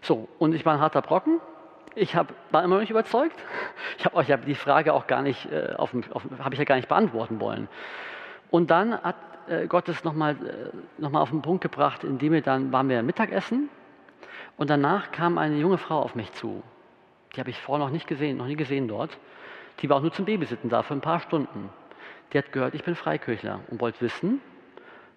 [0.00, 1.40] So, und ich war ein harter Brocken,
[1.94, 3.36] ich hab, war immer noch nicht überzeugt.
[3.98, 6.64] Ich habe euch ja die Frage auch gar nicht, äh, auf, auf, habe ich ja
[6.64, 7.68] gar nicht beantworten wollen.
[8.50, 9.16] Und dann hat
[9.48, 13.02] äh, Gott es nochmal äh, noch auf den Punkt gebracht, indem wir dann waren wir
[13.02, 13.68] Mittagessen
[14.56, 16.62] und danach kam eine junge Frau auf mich zu.
[17.34, 19.16] Die habe ich vorher noch nicht gesehen, noch nie gesehen dort.
[19.80, 21.70] Die war auch nur zum Babysitten da für ein paar Stunden.
[22.32, 24.40] Die hat gehört, ich bin Freikirchler und wollte wissen,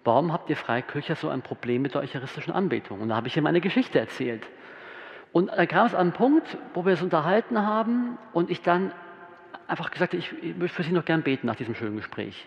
[0.04, 3.00] warum habt ihr Freikircher so ein Problem mit der eucharistischen Anbetung?
[3.00, 4.46] Und da habe ich ihm meine Geschichte erzählt.
[5.32, 8.92] Und dann kam es an einen Punkt, wo wir es unterhalten haben und ich dann
[9.68, 12.46] einfach gesagt habe, ich, ich möchte für Sie noch gern beten nach diesem schönen Gespräch.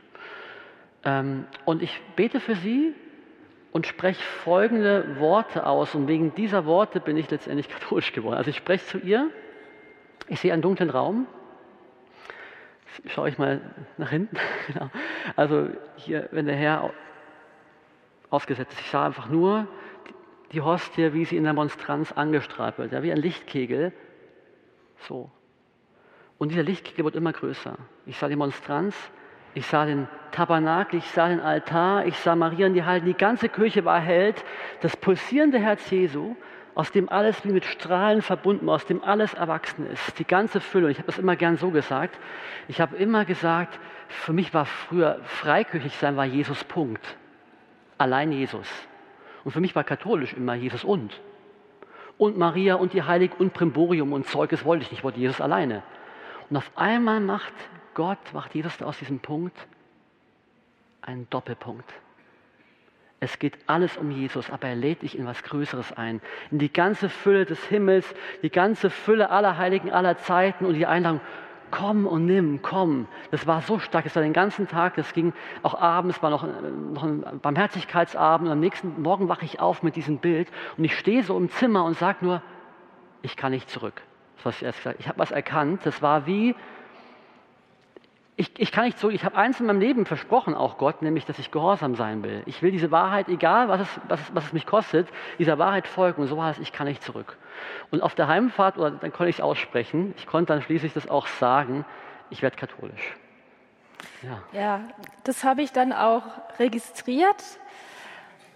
[1.03, 2.93] Ähm, und ich bete für Sie
[3.71, 5.95] und spreche folgende Worte aus.
[5.95, 8.35] Und wegen dieser Worte bin ich letztendlich katholisch geworden.
[8.35, 9.29] Also ich spreche zu ihr,
[10.27, 11.27] ich sehe einen dunklen Raum,
[13.07, 13.61] schaue ich mal
[13.97, 14.37] nach hinten.
[14.67, 14.89] genau.
[15.35, 16.91] Also hier, wenn der Herr
[18.29, 19.67] aufgesetzt ist, ich sah einfach nur
[20.51, 23.93] die Hostie, wie sie in der Monstranz angestrahlt wird, ja, wie ein Lichtkegel.
[25.07, 25.29] So.
[26.37, 27.77] Und dieser Lichtkegel wird immer größer.
[28.05, 28.95] Ich sah die Monstranz,
[29.53, 33.07] ich sah den Tabernakel, ich sah den Altar, ich sah Maria und die Heiligen.
[33.07, 34.43] Die ganze Kirche war erhellt.
[34.81, 36.35] Das pulsierende Herz Jesu,
[36.75, 40.17] aus dem alles wie mit Strahlen verbunden aus dem alles erwachsen ist.
[40.19, 40.85] Die ganze Fülle.
[40.85, 42.17] Und ich habe das immer gern so gesagt.
[42.67, 47.17] Ich habe immer gesagt, für mich war früher freikirchlich sein war Jesus Punkt.
[47.97, 48.67] Allein Jesus.
[49.49, 51.19] Und für mich war katholisch immer Jesus und.
[52.19, 55.19] Und Maria und die Heilig und Primborium und Zeug, das wollte ich nicht, ich wollte
[55.19, 55.81] Jesus alleine.
[56.51, 57.53] Und auf einmal macht
[57.95, 59.57] Gott, macht Jesus aus diesem Punkt
[61.01, 61.91] einen Doppelpunkt.
[63.19, 66.21] Es geht alles um Jesus, aber er lädt dich in was Größeres ein.
[66.51, 68.05] In die ganze Fülle des Himmels,
[68.43, 71.21] die ganze Fülle aller Heiligen aller Zeiten und die Einladung,
[71.71, 73.07] komm und nimm, komm.
[73.31, 76.45] Das war so stark, es war den ganzen Tag, das ging auch abends, war noch,
[76.93, 81.23] noch ein Barmherzigkeitsabend am nächsten Morgen wache ich auf mit diesem Bild und ich stehe
[81.23, 82.41] so im Zimmer und sage nur,
[83.21, 84.01] ich kann nicht zurück.
[84.37, 86.55] Das, was ich erst gesagt Ich habe was erkannt, das war wie,
[88.39, 91.25] ich, ich kann nicht so, ich habe eins in meinem Leben versprochen, auch Gott, nämlich,
[91.25, 92.41] dass ich gehorsam sein will.
[92.45, 96.21] Ich will diese Wahrheit, egal was es, was was es mich kostet, dieser Wahrheit folgen.
[96.21, 97.37] Und so war es, ich kann nicht zurück.
[97.91, 101.09] Und auf der Heimfahrt, oder dann konnte ich es aussprechen, ich konnte dann schließlich das
[101.09, 101.83] auch sagen,
[102.29, 103.17] ich werde katholisch.
[104.21, 104.81] Ja, ja
[105.25, 106.23] das habe ich dann auch
[106.59, 107.43] registriert.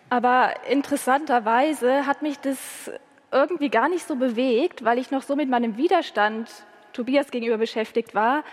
[0.10, 2.90] Aber interessanterweise hat mich das
[3.34, 6.50] irgendwie gar nicht so bewegt, weil ich noch so mit meinem Widerstand
[6.94, 8.44] Tobias gegenüber beschäftigt war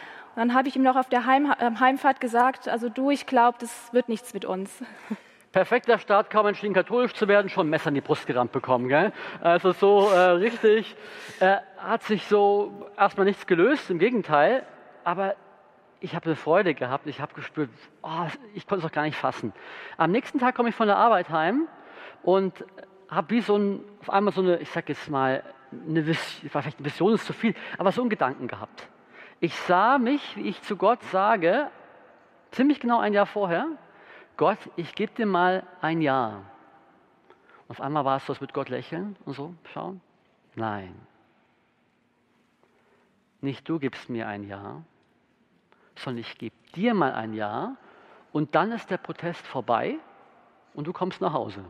[0.40, 3.58] dann habe ich ihm noch auf der Heim, äh, Heimfahrt gesagt, also du, ich glaube,
[3.60, 4.82] das wird nichts mit uns.
[5.52, 8.88] Perfekter Start, kaum entschieden katholisch zu werden, schon ein Messer in die Brust gerammt bekommen.
[8.88, 9.12] Gell?
[9.42, 10.96] Also so äh, richtig,
[11.40, 14.64] äh, hat sich so erstmal nichts gelöst, im Gegenteil,
[15.04, 15.34] aber
[16.00, 17.68] ich habe eine Freude gehabt, ich habe gespürt,
[18.00, 18.08] oh,
[18.54, 19.52] ich konnte es auch gar nicht fassen.
[19.98, 21.68] Am nächsten Tag komme ich von der Arbeit heim
[22.22, 22.64] und
[23.10, 26.86] habe wie so ein, auf einmal so eine, ich sag jetzt mal, eine vielleicht eine
[26.86, 28.88] Vision ist zu viel, aber so einen Gedanken gehabt.
[29.40, 31.70] Ich sah mich, wie ich zu Gott sage,
[32.50, 33.66] ziemlich genau ein Jahr vorher,
[34.36, 36.44] Gott, ich gebe dir mal ein Jahr.
[37.66, 40.00] Und auf einmal war es so, würde Gott lächeln und so schauen.
[40.54, 40.94] Nein.
[43.40, 44.82] Nicht du gibst mir ein Jahr,
[45.96, 47.76] sondern ich gebe dir mal ein Jahr
[48.32, 49.96] und dann ist der Protest vorbei
[50.74, 51.64] und du kommst nach Hause.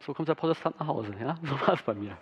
[0.00, 1.14] So kommt der Protestant nach Hause.
[1.20, 1.36] Ja?
[1.42, 2.16] So war es bei mir.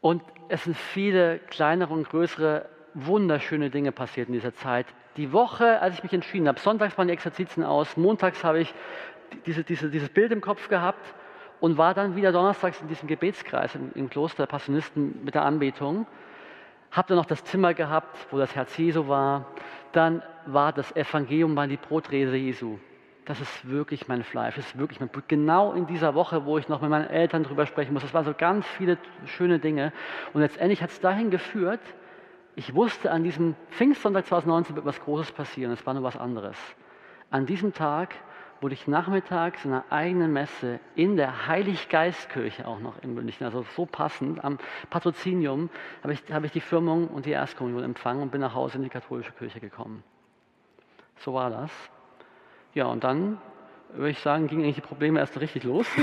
[0.00, 4.86] Und es sind viele kleinere und größere wunderschöne Dinge passiert in dieser Zeit.
[5.16, 8.74] Die Woche, als ich mich entschieden habe, sonntags waren die Exerzitien aus, montags habe ich
[9.46, 11.14] diese, diese, dieses Bild im Kopf gehabt
[11.60, 15.42] und war dann wieder donnerstags in diesem Gebetskreis im, im Kloster der Passionisten mit der
[15.42, 16.06] Anbetung.
[16.90, 19.46] Habe dann noch das Zimmer gehabt, wo das Herz Jesu war.
[19.92, 22.78] Dann war das Evangelium, war die Brotrede Jesu.
[23.24, 25.28] Das ist wirklich mein Fleisch, das ist wirklich mein Blut.
[25.28, 28.02] Genau in dieser Woche, wo ich noch mit meinen Eltern drüber sprechen muss.
[28.02, 29.92] Das waren so ganz viele schöne Dinge.
[30.32, 31.80] Und letztendlich hat es dahin geführt,
[32.54, 35.72] ich wusste, an diesem Pfingstsonntag 2019 wird was Großes passieren.
[35.72, 36.56] Es war nur was anderes.
[37.30, 38.14] An diesem Tag
[38.60, 43.64] wurde ich nachmittags in einer eigenen Messe in der Heiliggeistkirche auch noch in München, also
[43.74, 45.68] so passend, am Patrozinium,
[46.02, 48.84] habe ich, habe ich die Firmung und die Erstkommunion empfangen und bin nach Hause in
[48.84, 50.04] die katholische Kirche gekommen.
[51.16, 51.72] So war das.
[52.74, 53.38] Ja, und dann
[53.92, 55.86] würde ich sagen, gingen eigentlich die Probleme erst richtig los.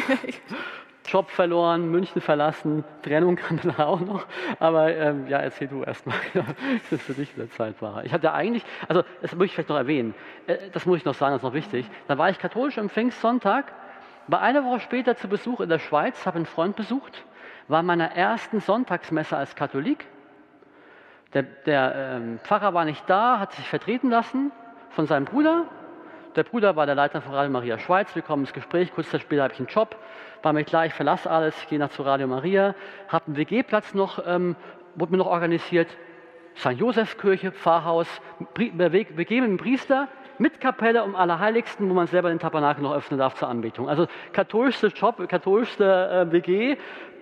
[1.09, 4.25] Job verloren, München verlassen, Trennung kam dann auch noch.
[4.59, 6.15] Aber ähm, ja, erzähl du erstmal,
[6.89, 8.05] das für dich in der Zeit war.
[8.05, 10.13] Ich hatte eigentlich, also das muss ich vielleicht noch erwähnen,
[10.47, 11.89] äh, das muss ich noch sagen, das ist noch wichtig.
[12.07, 13.73] Da war ich katholisch am Pfingstsonntag,
[14.27, 17.23] war eine Woche später zu Besuch in der Schweiz, habe einen Freund besucht,
[17.67, 20.05] war in meiner ersten Sonntagsmesse als Katholik.
[21.33, 24.51] Der, der ähm, Pfarrer war nicht da, hat sich vertreten lassen
[24.91, 25.65] von seinem Bruder.
[26.35, 28.15] Der Bruder war der Leiter von Radio Maria Schweiz.
[28.15, 28.91] Wir kommen ins Gespräch.
[28.93, 29.95] Kurz Zeit später habe ich einen Job
[30.43, 32.75] war mir klar, ich verlasse alles, gehe nach zu Radio Maria,
[33.07, 34.55] habe einen WG-Platz noch, ähm,
[34.95, 35.87] wurde mir noch organisiert,
[36.57, 36.71] St.
[36.71, 38.07] Josefskirche, Pfarrhaus,
[38.55, 43.19] WG mit dem Priester, mit Kapelle um Allerheiligsten, wo man selber den Tabernakel noch öffnen
[43.19, 43.89] darf zur Anbetung.
[43.89, 46.77] Also katholischste Job, katholischste äh, WG.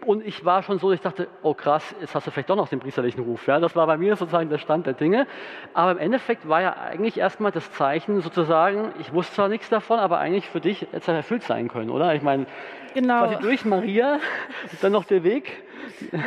[0.05, 2.69] Und ich war schon so, ich dachte, oh krass, jetzt hast du vielleicht doch noch
[2.69, 3.47] den priesterlichen Ruf.
[3.47, 5.27] Ja, das war bei mir sozusagen der Stand der Dinge.
[5.73, 9.99] Aber im Endeffekt war ja eigentlich erstmal das Zeichen sozusagen, ich wusste zwar nichts davon,
[9.99, 12.15] aber eigentlich für dich hätte es erfüllt sein können, oder?
[12.15, 12.45] Ich meine,
[12.93, 13.19] genau.
[13.19, 14.19] quasi durch Maria,
[14.81, 15.63] dann noch der Weg.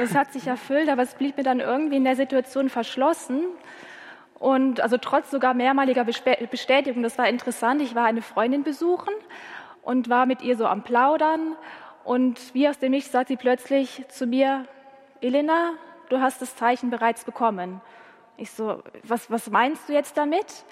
[0.03, 3.45] Es hat sich erfüllt, aber es blieb mir dann irgendwie in der Situation verschlossen.
[4.39, 9.13] Und also trotz sogar mehrmaliger Bestätigung, das war interessant, ich war eine Freundin besuchen
[9.83, 11.57] und war mit ihr so am Plaudern.
[12.11, 14.67] Und wie aus dem Nichts sagt sie plötzlich zu mir,
[15.21, 15.75] Elena,
[16.09, 17.81] du hast das Zeichen bereits bekommen.
[18.37, 20.65] Ich so, was, was meinst du jetzt damit?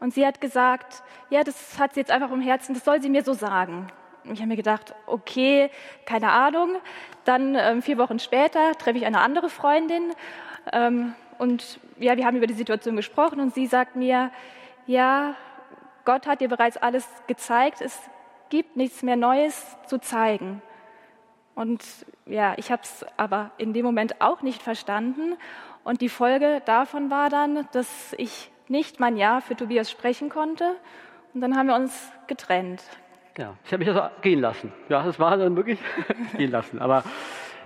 [0.00, 3.08] Und sie hat gesagt, ja, das hat sie jetzt einfach im Herzen, das soll sie
[3.08, 3.90] mir so sagen.
[4.24, 5.70] Und ich habe mir gedacht, okay,
[6.04, 6.76] keine Ahnung.
[7.24, 10.12] Dann ähm, vier Wochen später treffe ich eine andere Freundin
[10.74, 14.30] ähm, und ja, wir haben über die Situation gesprochen und sie sagt mir,
[14.86, 15.36] ja,
[16.04, 17.98] Gott hat dir bereits alles gezeigt, es
[18.50, 20.60] gibt nichts mehr Neues zu zeigen.
[21.54, 21.84] Und
[22.26, 25.36] ja, ich habe es aber in dem Moment auch nicht verstanden.
[25.84, 30.76] Und die Folge davon war dann, dass ich nicht mein Ja für Tobias sprechen konnte.
[31.34, 32.82] Und dann haben wir uns getrennt.
[33.36, 34.72] Ja, ich habe mich also gehen lassen.
[34.88, 35.78] Ja, es war dann wirklich
[36.36, 36.78] gehen lassen.
[36.78, 37.02] Aber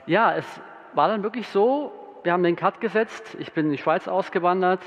[0.07, 0.47] ja, es
[0.95, 4.81] war dann wirklich so, wir haben den Cut gesetzt, ich bin in die Schweiz ausgewandert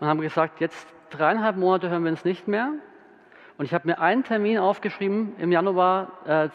[0.00, 2.72] und haben gesagt, jetzt dreieinhalb Monate hören wir uns nicht mehr.
[3.62, 6.48] Und ich habe mir einen Termin aufgeschrieben im Januar äh,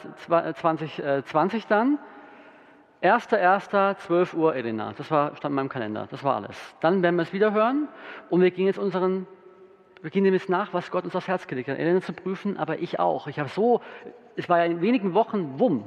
[0.55, 1.99] 2020 dann.
[3.01, 3.95] 1.1.
[3.95, 4.91] 12 Uhr, Elena.
[4.97, 6.09] Das war, stand in meinem Kalender.
[6.11, 6.57] Das war alles.
[6.81, 7.87] Dann werden wir es wieder hören
[8.29, 9.25] und wir gehen jetzt unseren,
[10.01, 11.77] wir gehen dem jetzt nach, was Gott uns aufs Herz gelegt hat.
[11.77, 13.27] Elena zu prüfen, aber ich auch.
[13.27, 13.79] Ich habe so,
[14.35, 15.85] es war ja in wenigen Wochen, wumm,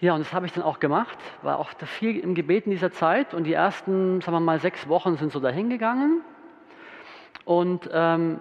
[0.00, 2.90] ja, und das habe ich dann auch gemacht, war auch viel im Gebet in dieser
[2.90, 6.22] Zeit und die ersten, sagen wir mal, sechs Wochen sind so dahingegangen.
[7.44, 8.40] Und ähm,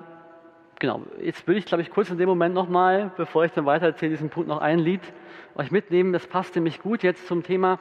[0.79, 3.87] genau, jetzt will ich, glaube ich, kurz in dem Moment nochmal, bevor ich dann weiter
[3.87, 5.01] erzähle, diesen Punkt noch ein Lied
[5.55, 6.13] euch mitnehmen.
[6.13, 7.79] Das passt nämlich gut jetzt zum Thema,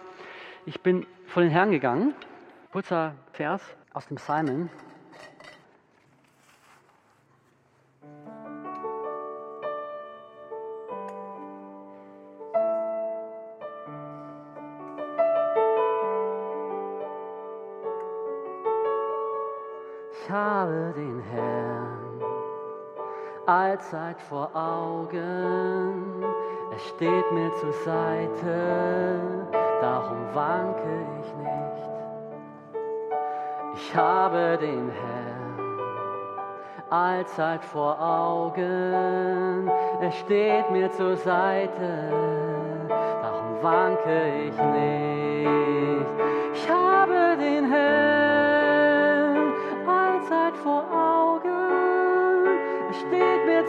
[0.64, 2.14] ich bin vor den Herrn gegangen.
[2.72, 4.68] Kurzer Vers aus dem Simon.
[20.10, 21.85] Ich habe den Herrn
[23.46, 26.22] allzeit vor Augen.
[26.72, 29.20] Er steht mir zur Seite,
[29.80, 31.56] darum wanke ich nicht.
[33.74, 35.78] Ich habe den Herrn
[36.90, 39.70] allzeit vor Augen.
[40.00, 42.10] Er steht mir zur Seite,
[42.88, 46.06] darum wanke ich nicht.
[46.54, 48.06] Ich habe den Herrn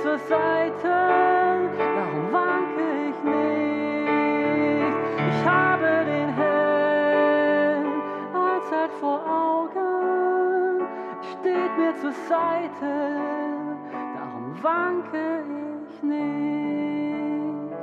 [0.01, 4.95] zur Seite, darum wanke ich nicht.
[5.29, 8.01] Ich habe den Herrn
[8.33, 10.87] allzeit vor Augen,
[11.21, 13.15] steht mir zur Seite,
[14.15, 15.43] darum wanke
[15.89, 17.75] ich nicht.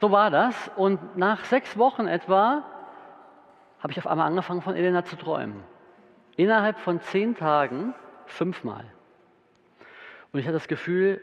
[0.00, 2.64] So war das und nach sechs Wochen etwa
[3.80, 5.62] habe ich auf einmal angefangen von Elena zu träumen.
[6.36, 7.94] Innerhalb von zehn Tagen
[8.26, 8.84] Fünfmal.
[10.32, 11.20] Und ich hatte das Gefühl,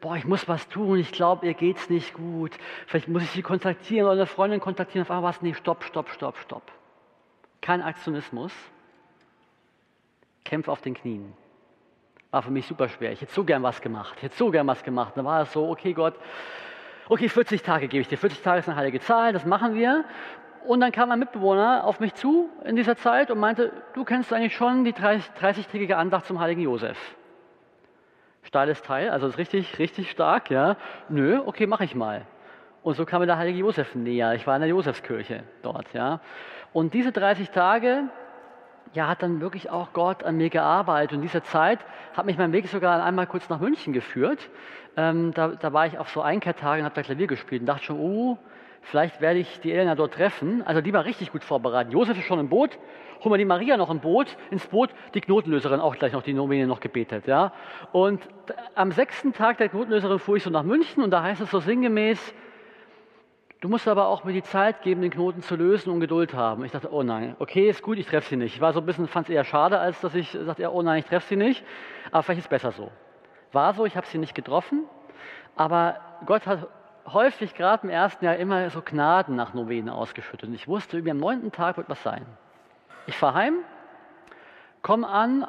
[0.00, 2.52] boah, ich muss was tun, ich glaube, ihr geht es nicht gut.
[2.86, 5.02] Vielleicht muss ich sie kontaktieren oder eine Freundin kontaktieren.
[5.02, 6.62] Auf einmal war es, nee, stopp, stopp, stopp, stopp.
[7.60, 8.52] Kein Aktionismus.
[10.44, 11.32] Kämpfe auf den Knien.
[12.30, 13.12] War für mich super schwer.
[13.12, 14.14] Ich hätte so gern was gemacht.
[14.18, 15.14] Ich hätte so gern was gemacht.
[15.16, 16.14] Dann war es so, okay, Gott,
[17.08, 18.18] okay, 40 Tage gebe ich dir.
[18.18, 20.04] 40 Tage ist eine heilige Zahl, das machen wir.
[20.66, 24.32] Und dann kam ein Mitbewohner auf mich zu in dieser Zeit und meinte, du kennst
[24.32, 26.98] eigentlich schon die 30-tägige Andacht zum heiligen Josef.
[28.42, 30.76] Steiles Teil, also ist richtig, richtig stark, ja.
[31.08, 32.26] Nö, okay, mache ich mal.
[32.82, 34.34] Und so kam mir der heilige Josef näher.
[34.34, 36.20] Ich war in der Josefskirche dort, ja.
[36.72, 38.04] Und diese 30 Tage,
[38.94, 41.12] ja, hat dann wirklich auch Gott an mir gearbeitet.
[41.12, 41.80] Und in dieser Zeit
[42.14, 44.50] hat mich mein Weg sogar einmal kurz nach München geführt.
[44.96, 47.84] Ähm, da, da, war ich auf so Einkehrtagen und habe da Klavier gespielt und dachte
[47.84, 48.38] schon, oh,
[48.84, 50.62] Vielleicht werde ich die Elena dort treffen.
[50.62, 51.92] Also die war richtig gut vorbereitet.
[51.92, 52.78] Josef ist schon im Boot.
[53.22, 56.34] Holen wir die Maria noch im Boot, ins Boot, die Knotenlöserin auch gleich noch die
[56.34, 57.26] Novene noch gebetet.
[57.26, 57.52] Ja?
[57.92, 58.20] Und
[58.74, 61.60] am sechsten Tag der Knotenlöserin fuhr ich so nach München und da heißt es so
[61.60, 62.34] sinngemäß,
[63.62, 66.66] du musst aber auch mir die Zeit geben, den Knoten zu lösen und Geduld haben.
[66.66, 68.56] Ich dachte, oh nein, okay, ist gut, ich treffe sie nicht.
[68.56, 70.98] Ich war so ein bisschen, fand es eher schade, als dass ich sagte, oh nein,
[70.98, 71.64] ich treffe sie nicht.
[72.10, 72.90] Aber vielleicht ist es besser so.
[73.52, 74.84] War so, ich habe sie nicht getroffen,
[75.56, 76.68] aber Gott hat
[77.06, 80.48] häufig gerade im ersten Jahr immer so Gnaden nach Novenen ausgeschüttet.
[80.48, 82.24] Und ich wusste, irgendwie am neunten Tag wird was sein.
[83.06, 83.56] Ich fahre heim
[84.84, 85.46] Komm an,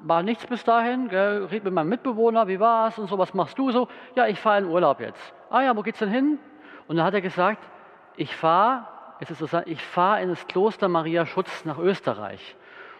[0.00, 3.56] war nichts bis dahin, gell, red mit meinem Mitbewohner, wie war's und so, was machst
[3.58, 3.86] du so?
[4.16, 5.32] Ja, ich fahre in Urlaub jetzt.
[5.50, 6.40] Ah ja, wo geht's denn hin?
[6.88, 7.62] Und dann hat er gesagt,
[8.16, 8.88] ich fahre,
[9.20, 12.56] es ist so, ich fahre in das Kloster Maria Schutz nach Österreich.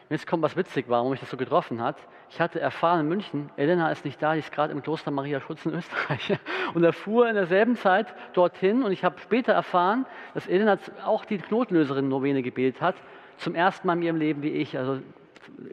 [0.08, 1.96] Und jetzt kommt was witzig, warum mich das so getroffen hat.
[2.32, 5.38] Ich hatte erfahren in München, Elena ist nicht da, die ist gerade im Kloster Maria
[5.38, 6.38] Schutz in Österreich.
[6.74, 11.26] Und er fuhr in derselben Zeit dorthin und ich habe später erfahren, dass Elena auch
[11.26, 12.94] die Knotenlöserin-Novene gebetet hat,
[13.36, 14.78] zum ersten Mal in ihrem Leben wie ich.
[14.78, 15.00] Also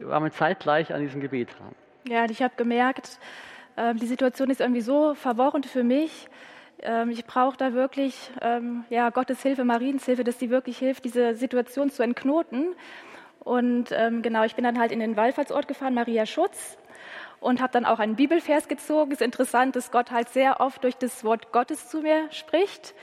[0.02, 1.74] waren wir zeitgleich an diesem Gebet dran.
[2.06, 3.18] Ja, ich habe gemerkt,
[3.78, 6.28] ähm, die Situation ist irgendwie so verworren für mich.
[6.82, 11.06] Ähm, ich brauche da wirklich ähm, ja, Gottes Hilfe, Mariens Hilfe, dass sie wirklich hilft,
[11.06, 12.74] diese Situation zu entknoten.
[13.40, 16.76] Und genau, ich bin dann halt in den Wallfahrtsort gefahren, Maria Schutz,
[17.40, 19.12] und habe dann auch einen Bibelvers gezogen.
[19.12, 22.94] Es ist interessant, dass Gott halt sehr oft durch das Wort Gottes zu mir spricht.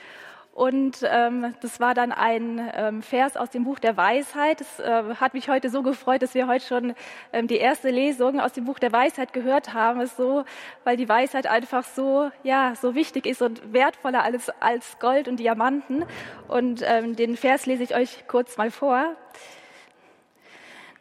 [0.58, 4.60] Und ähm, das war dann ein ähm, Vers aus dem Buch der Weisheit.
[4.60, 6.96] Es äh, hat mich heute so gefreut, dass wir heute schon
[7.32, 10.02] ähm, die erste Lesung aus dem Buch der Weisheit gehört haben.
[10.02, 10.46] Es so,
[10.84, 15.40] weil die Weisheit einfach so, ja, so wichtig ist und wertvoller als, als Gold und
[15.40, 16.06] Diamanten.
[16.48, 19.16] Und ähm, den Vers lese ich euch kurz mal vor.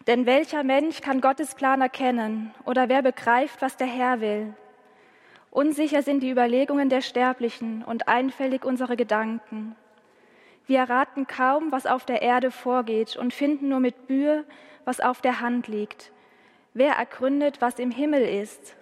[0.06, 4.54] Denn welcher Mensch kann Gottes Plan erkennen oder wer begreift, was der Herr will?
[5.50, 9.74] Unsicher sind die Überlegungen der Sterblichen und einfältig unsere Gedanken.
[10.66, 14.44] Wir erraten kaum, was auf der Erde vorgeht und finden nur mit Mühe,
[14.84, 16.12] was auf der Hand liegt.
[16.74, 18.76] Wer ergründet, was im Himmel ist?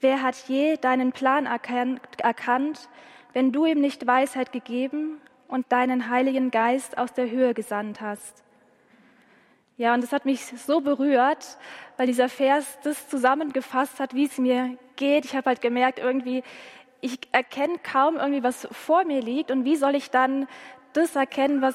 [0.00, 2.88] Wer hat je deinen Plan erkannt,
[3.32, 8.45] wenn du ihm nicht Weisheit gegeben und deinen Heiligen Geist aus der Höhe gesandt hast?
[9.78, 11.58] Ja, und das hat mich so berührt,
[11.98, 15.26] weil dieser Vers das zusammengefasst hat, wie es mir geht.
[15.26, 16.42] Ich habe halt gemerkt, irgendwie,
[17.02, 20.48] ich erkenne kaum irgendwie, was vor mir liegt und wie soll ich dann
[20.94, 21.74] das erkennen, was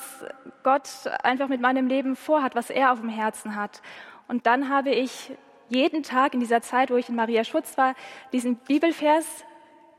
[0.64, 0.90] Gott
[1.22, 3.84] einfach mit meinem Leben vorhat, was er auf dem Herzen hat.
[4.28, 5.32] Und dann habe ich
[5.70, 7.94] jeden Tag in dieser Zeit, wo ich in Maria Schutz war,
[8.34, 9.46] diesen Bibelvers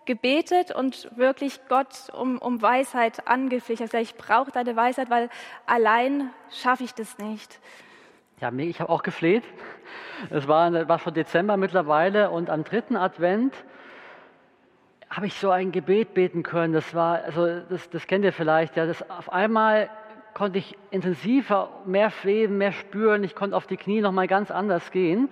[0.06, 3.80] gebetet und wirklich Gott um, um Weisheit angeflecht.
[3.80, 5.30] Also ich brauche deine Weisheit, weil
[5.66, 7.60] allein schaffe ich das nicht.
[8.42, 9.44] Ja, ich habe auch gefleht.
[10.30, 13.54] Es war, war schon Dezember mittlerweile und am dritten Advent
[15.08, 16.72] habe ich so ein Gebet beten können.
[16.72, 18.84] Das war, also das, das kennt ihr vielleicht, ja.
[18.84, 19.90] Das auf einmal
[20.34, 23.22] konnte ich intensiver mehr flehen, mehr spüren.
[23.22, 25.28] Ich konnte auf die Knie noch mal ganz anders gehen.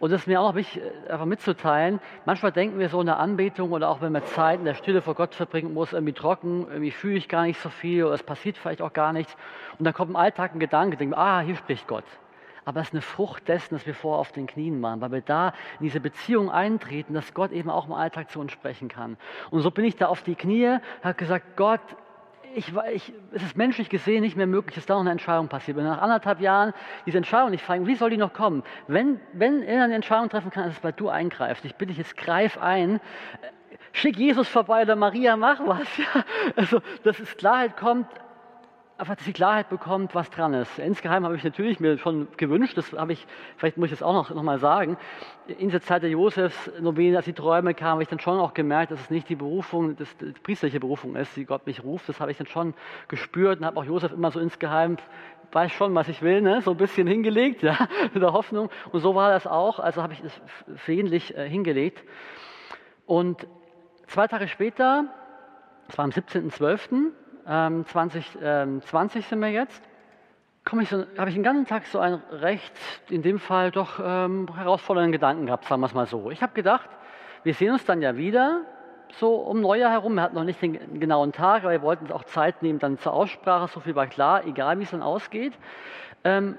[0.00, 2.00] Und das ist mir auch noch wichtig, äh, einfach mitzuteilen.
[2.24, 5.00] Manchmal denken wir so in der Anbetung oder auch wenn man Zeit in der Stille
[5.00, 8.24] vor Gott verbringen muss, irgendwie trocken, irgendwie fühle ich gar nicht so viel oder es
[8.24, 9.36] passiert vielleicht auch gar nichts.
[9.78, 12.04] Und dann kommt im Alltag ein Gedanke, denke, ah, hier spricht Gott
[12.68, 15.20] aber es ist eine Frucht dessen, dass wir vorher auf den Knien waren, weil wir
[15.22, 19.16] da in diese Beziehung eintreten, dass Gott eben auch im Alltag zu uns sprechen kann.
[19.50, 21.80] Und so bin ich da auf die Knie, habe gesagt, Gott,
[22.54, 25.78] ich, ich, es ist menschlich gesehen nicht mehr möglich, dass da noch eine Entscheidung passiert.
[25.78, 26.74] Wenn nach anderthalb Jahren
[27.06, 28.62] diese Entscheidung nicht fallen, wie soll die noch kommen?
[28.86, 31.64] Wenn, wenn er eine Entscheidung treffen kann, ist es, weil du eingreifst.
[31.64, 33.00] Ich bitte dich jetzt, greif ein.
[33.92, 35.88] Schick Jesus vorbei oder Maria, mach was.
[35.96, 36.22] Ja?
[36.56, 38.08] Also, dass es Klarheit kommt,
[38.98, 40.76] einfach, dass sie Klarheit bekommt, was dran ist.
[40.78, 43.26] Insgeheim habe ich natürlich mir schon gewünscht, das habe ich,
[43.56, 44.98] vielleicht muss ich das auch noch, noch mal sagen,
[45.46, 48.90] in der Zeit der Josefs-Novene, als die Träume kamen, habe ich dann schon auch gemerkt,
[48.90, 52.08] dass es nicht die Berufung, das, die priesterliche Berufung ist, die Gott mich ruft.
[52.08, 52.74] Das habe ich dann schon
[53.06, 54.96] gespürt und habe auch Josef immer so insgeheim,
[55.52, 56.60] weiß schon, was ich will, ne?
[56.60, 58.68] so ein bisschen hingelegt, ja, mit der Hoffnung.
[58.90, 60.40] Und so war das auch, also habe ich es
[60.74, 62.02] flehentlich äh, hingelegt.
[63.06, 63.46] Und
[64.08, 65.04] zwei Tage später,
[65.86, 67.84] das war am 17.12., 2020 ähm,
[68.42, 69.82] ähm, sind wir jetzt,
[70.80, 72.72] ich so, habe ich den ganzen Tag so einen recht,
[73.08, 76.30] in dem Fall doch ähm, herausfordernden Gedanken gehabt, sagen wir es mal so.
[76.30, 76.90] Ich habe gedacht,
[77.42, 78.62] wir sehen uns dann ja wieder,
[79.12, 80.14] so um Neujahr herum.
[80.14, 82.98] Wir hatten noch nicht den genauen Tag, aber wir wollten uns auch Zeit nehmen dann
[82.98, 83.68] zur Aussprache.
[83.68, 85.54] So viel war klar, egal wie es dann ausgeht.
[86.24, 86.58] Ähm,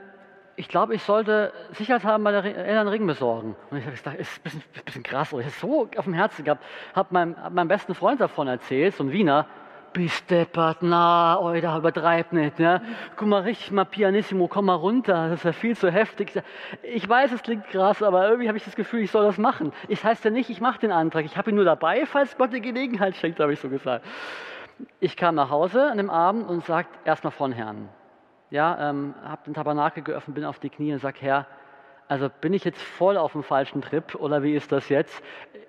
[0.55, 3.55] ich glaube, ich sollte sicherheitshalber bei der Eltern Ring besorgen.
[3.69, 5.31] Und ich habe gedacht, ist ein bisschen, bisschen krass.
[5.31, 8.95] Ich habe so auf dem Herzen gehabt, habe meinem, hab meinem besten Freund davon erzählt,
[8.95, 9.45] so ein Wiener,
[9.93, 12.81] bist deppert, na, Alter, übertreib nicht, ne?
[13.15, 16.33] Guck mal richtig mal pianissimo, komm mal runter, das ist ja viel zu heftig.
[16.83, 19.73] Ich weiß, es klingt krass, aber irgendwie habe ich das Gefühl, ich soll das machen.
[19.87, 22.53] Ich heißt ja nicht, ich mache den Antrag, ich habe ihn nur dabei, falls Gott
[22.53, 24.05] die Gelegenheit schenkt, habe ich so gesagt.
[24.99, 27.89] Ich kam nach Hause an dem Abend und sagte erstmal von Herrn.
[28.49, 31.45] Ja, ähm, habe den Tabernakel geöffnet, bin auf die Knie und sag, Herr,
[32.07, 35.23] also bin ich jetzt voll auf dem falschen Trip oder wie ist das jetzt?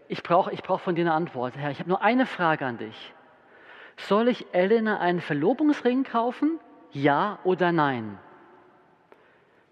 [0.09, 1.55] Ich brauche ich brauch von dir eine Antwort.
[1.57, 3.13] Herr, ich habe nur eine Frage an dich.
[4.09, 6.59] Soll ich Elena einen Verlobungsring kaufen?
[6.93, 8.19] Ja oder nein?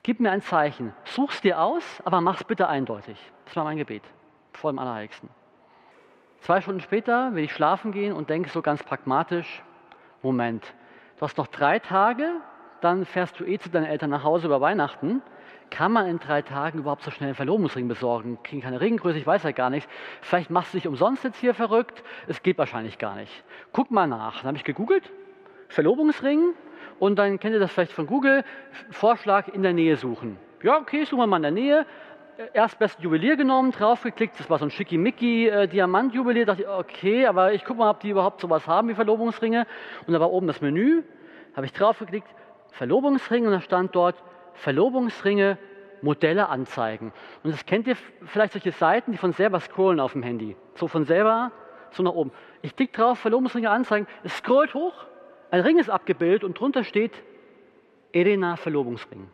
[0.03, 0.93] Gib mir ein Zeichen.
[1.05, 3.18] Such's dir aus, aber mach's bitte eindeutig.
[3.47, 4.03] Das war mein Gebet
[4.53, 5.29] vor dem Allerheiligsten.
[6.41, 9.62] Zwei Stunden später will ich schlafen gehen und denke so ganz pragmatisch,
[10.22, 10.64] Moment,
[11.16, 12.41] du hast noch drei Tage,
[12.81, 15.22] dann fährst du eh zu deinen Eltern nach Hause über Weihnachten.
[15.70, 18.39] Kann man in drei Tagen überhaupt so schnell einen Verlobungsring besorgen?
[18.43, 19.89] Kriegen keine Ringgröße, ich weiß ja gar nichts.
[20.22, 22.03] Vielleicht machst du dich umsonst jetzt hier verrückt.
[22.26, 23.45] Es geht wahrscheinlich gar nicht.
[23.72, 24.39] Guck mal nach.
[24.39, 25.11] Dann habe ich gegoogelt,
[25.68, 26.55] Verlobungsring,
[26.99, 28.45] und dann kennt ihr das vielleicht von Google,
[28.91, 30.39] Vorschlag in der Nähe suchen.
[30.62, 31.87] Ja, okay, suchen wir mal in der Nähe.
[32.53, 37.26] Erst besten Juwelier genommen, draufgeklickt, das war so ein schickimicki äh, Diamantjuwelier, dachte ich, okay,
[37.26, 39.66] aber ich gucke mal, ob die überhaupt sowas haben wie Verlobungsringe.
[40.07, 41.03] Und da war oben das Menü,
[41.57, 42.29] habe ich draufgeklickt,
[42.79, 44.14] Verlobungsring und da stand dort
[44.55, 45.59] Verlobungsringe,
[46.01, 47.12] Modelle anzeigen.
[47.43, 50.55] Und das kennt ihr vielleicht solche Seiten, die von selber scrollen auf dem Handy.
[50.76, 51.51] So von selber,
[51.91, 52.31] so nach oben.
[52.62, 54.95] Ich klicke drauf, Verlobungsringe anzeigen, es scrollt hoch,
[55.51, 57.12] ein Ring ist abgebildet und drunter steht
[58.12, 59.29] Elena Verlobungsring.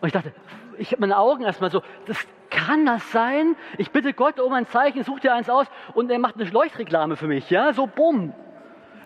[0.00, 0.32] Und ich dachte,
[0.78, 3.54] ich habe meine Augen erstmal so, das kann das sein?
[3.76, 7.16] Ich bitte Gott um ein Zeichen, such dir eins aus und er macht eine Leuchtreklame
[7.16, 8.32] für mich, ja, so bumm.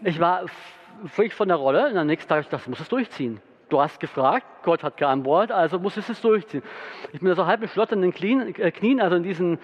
[0.04, 0.44] Ich war
[1.06, 3.40] völlig von der Rolle und am nächsten Tag das muss es durchziehen.
[3.68, 6.62] Du hast gefragt, Gott hat geantwortet, also muss es es durchziehen.
[7.12, 9.58] Ich bin da so halb mit schlotternden äh, Knien, also in diesen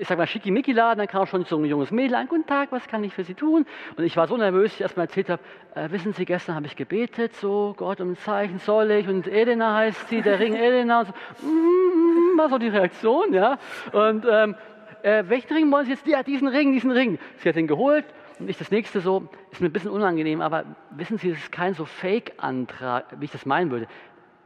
[0.00, 2.88] ich sag mal, schickimicki-Laden, dann kam schon so ein junges Mädel an, guten Tag, was
[2.88, 3.66] kann ich für Sie tun?
[3.96, 5.42] Und ich war so nervös, ich erstmal erzählt habe,
[5.74, 9.28] äh, wissen Sie, gestern habe ich gebetet, so, Gott um ein Zeichen soll ich, und
[9.28, 11.12] Elena heißt sie, der Ring Elena, und so,
[11.46, 13.58] mm, war so die Reaktion, ja.
[13.92, 14.56] Und ähm,
[15.02, 16.06] äh, welchen Ring wollen Sie jetzt?
[16.06, 17.18] Ja, diesen Ring, diesen Ring.
[17.38, 18.06] Sie hat den geholt,
[18.40, 21.52] und ich das nächste so, ist mir ein bisschen unangenehm, aber wissen Sie, das ist
[21.52, 23.86] kein so Fake-Antrag, wie ich das meinen würde.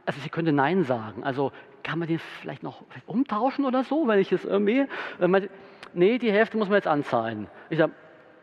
[0.05, 1.23] Also sie könnte Nein sagen.
[1.23, 1.51] Also
[1.83, 4.85] kann man den vielleicht noch umtauschen oder so, wenn ich es irgendwie.
[5.19, 5.47] Äh,
[5.93, 7.47] nee, die Hälfte muss man jetzt anzahlen.
[7.69, 7.93] Ich sage,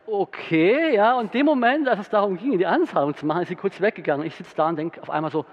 [0.06, 3.48] okay, ja, und in dem Moment, als es darum ging, die Anzahlung zu machen, ist
[3.48, 4.26] sie kurz weggegangen.
[4.26, 5.44] Ich sitze da und denke auf einmal so,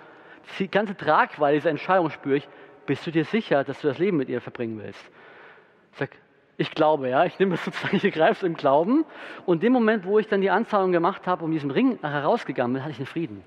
[0.57, 2.47] die ganze Tragweite dieser Entscheidung spüre ich,
[2.85, 5.03] bist du dir sicher, dass du das Leben mit ihr verbringen willst?
[5.91, 6.11] Ich sage,
[6.59, 9.05] ich glaube, ja, ich nehme es sozusagen, ich greife es im Glauben.
[9.45, 12.25] Und in dem Moment, wo ich dann die Anzahlung gemacht habe und diesen Ring nachher
[12.25, 13.43] rausgegangen bin, hatte ich einen Frieden.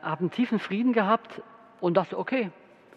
[0.00, 1.42] Habe einen tiefen Frieden gehabt
[1.82, 2.50] und dachte, okay,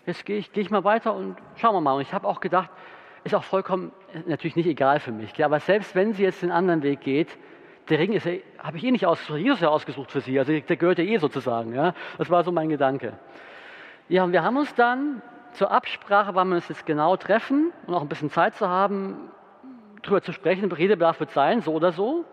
[0.06, 1.96] jetzt gehe ich, gehe ich mal weiter und schauen wir mal.
[1.96, 2.70] Und ich habe auch gedacht,
[3.26, 3.91] ist auch vollkommen,
[4.28, 5.44] natürlich nicht egal für mich.
[5.44, 7.38] Aber selbst wenn sie jetzt den anderen Weg geht,
[7.89, 8.26] der Ring ist,
[8.60, 10.39] habe ich eh nicht ausgesucht, Jesus ja ausgesucht für sie.
[10.39, 11.74] Also der gehört ja eh sozusagen.
[11.74, 11.94] Ja?
[12.18, 13.12] Das war so mein Gedanke.
[14.08, 15.22] Ja, und wir haben uns dann
[15.54, 19.32] zur Absprache, wann wir uns jetzt genau treffen und auch ein bisschen Zeit zu haben,
[20.01, 22.26] darüber zu sprechen, Redebedarf wird sein, so oder so.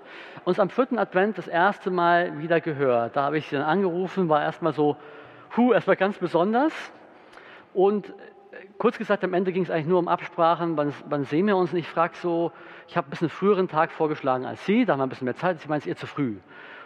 [0.45, 3.17] Uns am vierten Advent das erste Mal wieder gehört.
[3.17, 4.97] Da habe ich sie dann angerufen, war erstmal so,
[5.57, 6.73] hu, erstmal ganz besonders.
[7.73, 8.13] Und äh,
[8.79, 11.73] kurz gesagt, am Ende ging es eigentlich nur um Absprachen, wann, wann sehen wir uns?
[11.73, 12.53] Und ich frage so,
[12.89, 15.37] ich habe ein bisschen früheren Tag vorgeschlagen als Sie, da haben wir ein bisschen mehr
[15.37, 16.37] Zeit, Sie meinen, es ihr zu früh.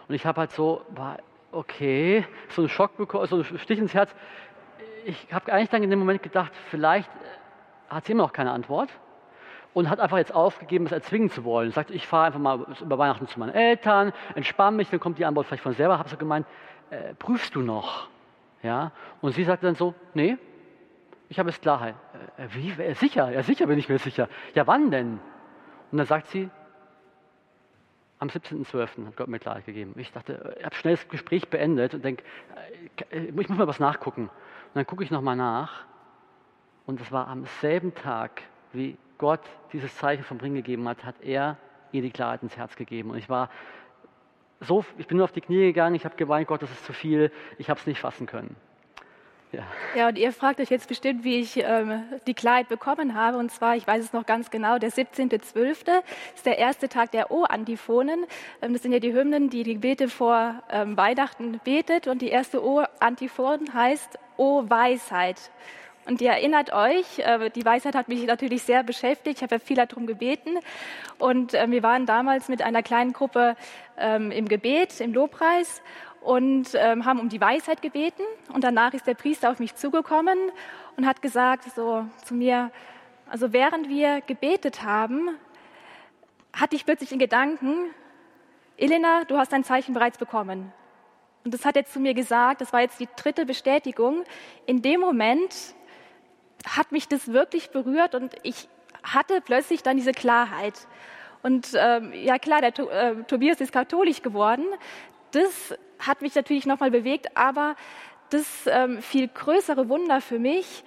[0.09, 1.19] Und ich habe halt so, war,
[1.53, 4.15] okay, so einen Schock bekommen, so einen Stich ins Herz.
[5.05, 8.53] Ich habe eigentlich dann in dem Moment gedacht, vielleicht äh, hat sie immer noch keine
[8.53, 8.89] Antwort
[9.75, 11.73] und hat einfach jetzt aufgegeben, es erzwingen zu wollen.
[11.73, 15.25] Sagt, ich fahre einfach mal über Weihnachten zu meinen Eltern, entspanne mich, dann kommt die
[15.25, 15.99] Antwort vielleicht von selber.
[15.99, 16.47] Habe so gemeint,
[16.91, 18.09] äh, prüfst du noch?
[18.63, 18.93] Ja?
[19.21, 20.39] Und sie sagte dann so, nee,
[21.29, 21.97] ich habe es Klarheit.
[22.37, 22.71] Äh, wie?
[22.71, 23.31] Äh, sicher?
[23.31, 24.29] Ja, sicher bin ich mir sicher.
[24.55, 25.21] Ja, wann denn?
[25.91, 26.49] Und dann sagt sie,
[28.21, 29.07] am 17.12.
[29.07, 29.95] hat Gott mir Klarheit gegeben.
[29.97, 32.23] Ich dachte, ich habe schnell das Gespräch beendet und denke,
[33.11, 34.31] äh, ich muss mal was nachgucken.
[34.75, 35.85] Und dann gucke ich nochmal nach.
[36.85, 39.41] Und es war am selben Tag, wie Gott
[39.73, 41.57] dieses Zeichen vom Ring gegeben hat, hat er
[41.93, 43.11] ihr die Klarheit ins Herz gegeben.
[43.11, 43.51] Und ich war
[44.61, 46.93] so, ich bin nur auf die Knie gegangen, ich habe geweint, Gott, das ist zu
[46.93, 48.57] viel, ich habe es nicht fassen können.
[49.53, 49.63] Ja.
[49.95, 53.39] ja, und ihr fragt euch jetzt bestimmt, wie ich ähm, die Klarheit bekommen habe.
[53.39, 56.03] Und zwar, ich weiß es noch ganz genau, der 17.12.
[56.35, 58.27] ist der erste Tag der O-Antiphonen.
[58.61, 62.09] Ähm, das sind ja die Hymnen, die die Gebete vor ähm, Weihnachten betet.
[62.09, 65.51] Und die erste O-Antiphon heißt O Weisheit.
[66.07, 69.39] Und ihr erinnert euch, äh, die Weisheit hat mich natürlich sehr beschäftigt.
[69.39, 70.59] Ich habe ja viel darum gebeten.
[71.19, 73.57] Und äh, wir waren damals mit einer kleinen Gruppe
[73.97, 75.83] ähm, im Gebet, im Lobpreis
[76.21, 78.23] und ähm, haben um die Weisheit gebeten.
[78.53, 80.39] Und danach ist der Priester auf mich zugekommen
[80.97, 82.71] und hat gesagt so zu mir,
[83.31, 85.31] also während wir gebetet haben,
[86.53, 87.91] hatte ich plötzlich den Gedanken,
[88.77, 90.73] Elena, du hast dein Zeichen bereits bekommen.
[91.45, 94.25] Und das hat er zu mir gesagt, das war jetzt die dritte Bestätigung.
[94.67, 95.75] In dem Moment
[96.67, 98.69] hat mich das wirklich berührt und ich
[99.03, 100.89] hatte plötzlich dann diese Klarheit.
[101.43, 104.65] Und ähm, ja klar, der äh, Tobias ist katholisch geworden.
[105.33, 107.77] Das hat mich natürlich nochmal bewegt, aber
[108.31, 110.85] das ähm, viel größere Wunder für mich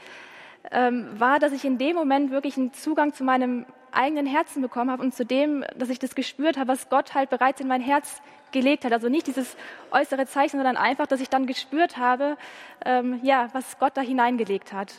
[0.71, 3.67] ähm, war, dass ich in dem Moment wirklich einen Zugang zu meinem
[3.97, 7.29] eigenen Herzen bekommen habe und zu dem, dass ich das gespürt habe, was Gott halt
[7.29, 8.21] bereits in mein Herz
[8.51, 8.93] gelegt hat.
[8.93, 9.57] Also nicht dieses
[9.91, 12.37] äußere Zeichen, sondern einfach, dass ich dann gespürt habe,
[12.85, 14.93] ähm, ja, was Gott da hineingelegt hat.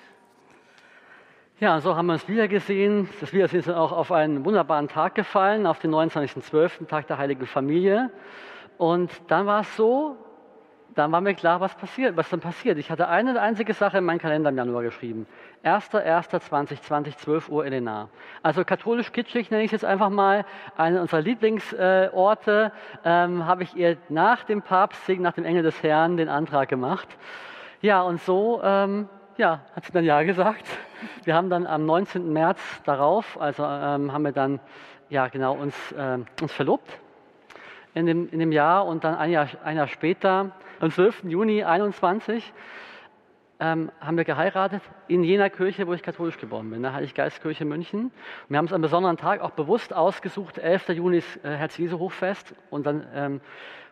[1.60, 3.08] Ja, so haben wir es wieder gesehen.
[3.20, 7.46] Das Wiedersehen ist auch auf einen wunderbaren Tag gefallen, auf den 29.12., Tag der Heiligen
[7.46, 8.10] Familie.
[8.76, 10.16] Und dann war es so,
[10.94, 12.78] dann war mir klar, was passiert, was dann passiert.
[12.78, 15.26] Ich hatte eine einzige Sache in meinen Kalender im Januar geschrieben.
[15.64, 18.08] 1.1.2020, 12 Uhr Elena.
[18.42, 20.44] Also katholisch kitschig nenne ich es jetzt einfach mal.
[20.76, 22.72] Eine unserer Lieblingsorte
[23.04, 27.08] ähm, habe ich ihr nach dem Papstsegen, nach dem Engel des Herrn, den Antrag gemacht.
[27.80, 30.66] Ja, und so ähm, ja, hat sie dann Ja gesagt.
[31.24, 32.32] Wir haben dann am 19.
[32.32, 34.58] März darauf, also ähm, haben wir dann
[35.10, 36.98] ja genau uns, äh, uns verlobt
[37.98, 41.24] in dem, in dem Jahr und dann ein Jahr, ein Jahr später, am 12.
[41.24, 42.52] Juni 21,
[43.60, 48.04] ähm, haben wir geheiratet in jener Kirche, wo ich katholisch geboren bin, der Heiliggeistkirche München.
[48.04, 48.12] Und
[48.48, 50.58] wir haben es an einem besonderen Tag auch bewusst ausgesucht.
[50.58, 50.90] 11.
[50.90, 53.40] Juni ist äh, Herz-Jesu-Hochfest und dann ähm,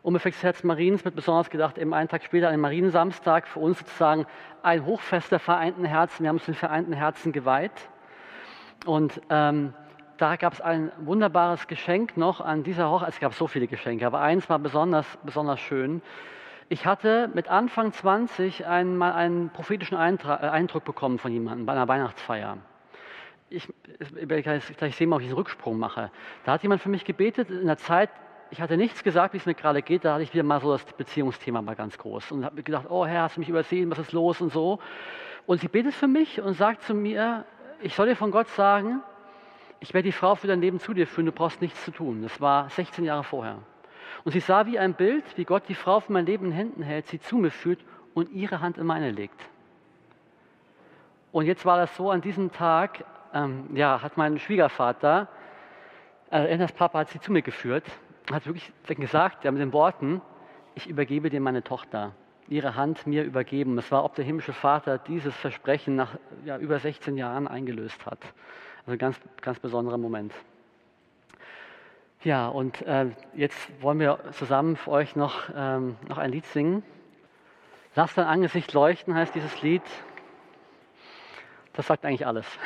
[0.02, 4.24] Umeffekts Herz Mariens wird besonders gedacht, eben einen Tag später, einen Mariensamstag, für uns sozusagen
[4.62, 6.22] ein Hochfest der vereinten Herzen.
[6.22, 7.72] Wir haben uns den vereinten Herzen geweiht.
[8.84, 9.74] Und ähm,
[10.18, 13.10] da gab es ein wunderbares Geschenk noch an dieser Hochzeit.
[13.10, 16.02] Es gab so viele Geschenke, aber eins war besonders, besonders schön.
[16.68, 21.86] Ich hatte mit Anfang 20 einmal einen prophetischen äh, Eindruck bekommen von jemandem bei einer
[21.86, 22.58] Weihnachtsfeier.
[23.48, 23.72] Ich,
[24.10, 26.10] werde gleich sehen, ob ich einen Rücksprung mache.
[26.44, 28.10] Da hat jemand für mich gebetet in der Zeit,
[28.50, 30.72] ich hatte nichts gesagt, wie es mir gerade geht, da hatte ich wieder mal so
[30.72, 33.98] das Beziehungsthema mal ganz groß und habe gedacht, oh Herr, hast du mich übersehen, was
[33.98, 34.80] ist los und so.
[35.46, 37.44] Und sie betet für mich und sagt zu mir,
[37.80, 39.02] ich soll dir von Gott sagen,
[39.80, 42.22] ich werde die Frau für dein Leben zu dir führen, du brauchst nichts zu tun.
[42.22, 43.58] Das war 16 Jahre vorher.
[44.24, 46.82] Und sie sah wie ein Bild, wie Gott die Frau für mein Leben in Händen
[46.82, 47.80] hält, sie zu mir führt
[48.14, 49.40] und ihre Hand in meine legt.
[51.32, 53.04] Und jetzt war das so, an diesem Tag
[53.34, 55.28] ähm, ja, hat mein Schwiegervater,
[56.30, 57.84] äh, Ennas Papa hat sie zu mir geführt,
[58.32, 60.22] hat wirklich gesagt, ja, mit den Worten,
[60.74, 62.12] ich übergebe dir meine Tochter,
[62.48, 63.78] ihre Hand mir übergeben.
[63.78, 68.18] Es war, ob der himmlische Vater dieses Versprechen nach ja, über 16 Jahren eingelöst hat.
[68.86, 70.32] Also ein ganz, ganz besonderer Moment.
[72.22, 76.84] Ja, und äh, jetzt wollen wir zusammen für euch noch, ähm, noch ein Lied singen.
[77.96, 79.82] Lass dein Angesicht leuchten heißt dieses Lied.
[81.72, 82.46] Das sagt eigentlich alles.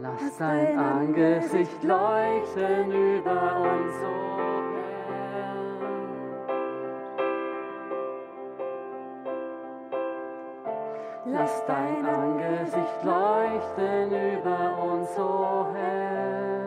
[0.00, 4.59] Lass dein Angesicht leuchten über uns, oh
[11.60, 16.60] Lass dein Angesicht leuchten über uns, o oh Herr.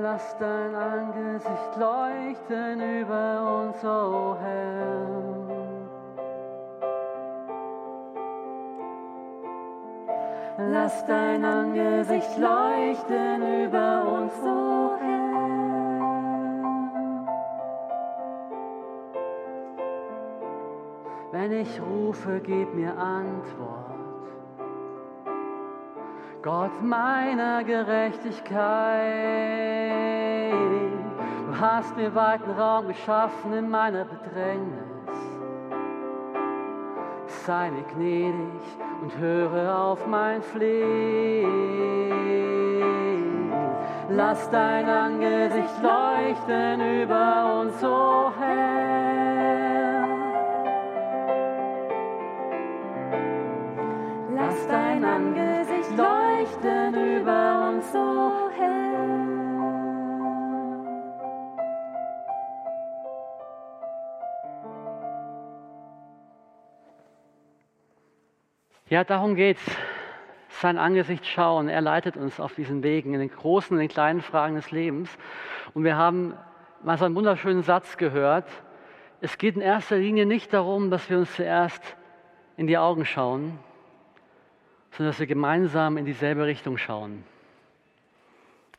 [0.00, 5.06] Lass dein Angesicht leuchten über uns, o oh Herr.
[10.72, 15.21] Lass dein Angesicht leuchten über uns, o oh Herr.
[21.52, 24.24] Wenn ich rufe, gib mir Antwort.
[26.40, 29.22] Gott meiner Gerechtigkeit,
[31.46, 35.18] du hast mir weiten Raum geschaffen in meiner Bedrängnis.
[37.44, 38.62] Sei mir gnädig
[39.02, 41.50] und höre auf mein Flehen.
[44.08, 48.81] Lass dein Angesicht leuchten über uns, o oh Herr.
[55.12, 58.72] Angesicht leuchten über uns so hell.
[68.88, 69.62] Ja, darum geht's.
[70.48, 71.68] Sein Angesicht schauen.
[71.68, 75.14] Er leitet uns auf diesen Wegen, in den großen und den kleinen Fragen des Lebens.
[75.74, 76.38] Und wir haben
[76.82, 78.48] mal so einen wunderschönen Satz gehört.
[79.20, 81.96] Es geht in erster Linie nicht darum, dass wir uns zuerst
[82.56, 83.58] in die Augen schauen,
[84.92, 87.24] sondern dass wir gemeinsam in dieselbe Richtung schauen.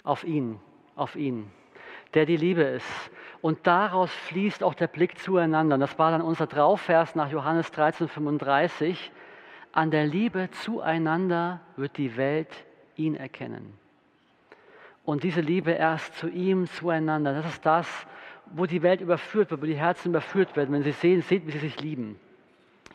[0.03, 0.59] Auf ihn,
[0.95, 1.49] auf ihn,
[2.13, 3.11] der die Liebe ist.
[3.41, 5.75] Und daraus fließt auch der Blick zueinander.
[5.75, 9.11] Und das war dann unser Draufvers nach Johannes 13, 35.
[9.71, 13.77] An der Liebe zueinander wird die Welt ihn erkennen.
[15.03, 17.87] Und diese Liebe erst zu ihm, zueinander, das ist das,
[18.53, 21.51] wo die Welt überführt wird, wo die Herzen überführt werden, wenn sie sehen, seht, wie
[21.51, 22.19] sie sich lieben.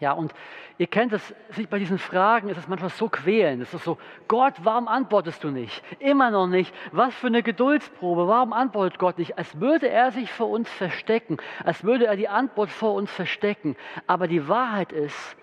[0.00, 0.32] Ja, und
[0.78, 3.62] ihr kennt es, sich bei diesen Fragen ist es manchmal so quälend.
[3.62, 5.82] Es ist so, Gott, warum antwortest du nicht?
[5.98, 6.72] Immer noch nicht.
[6.92, 8.28] Was für eine Geduldsprobe.
[8.28, 9.36] Warum antwortet Gott nicht?
[9.38, 11.38] Als würde er sich vor uns verstecken.
[11.64, 13.76] Als würde er die Antwort vor uns verstecken.
[14.06, 15.36] Aber die Wahrheit ist,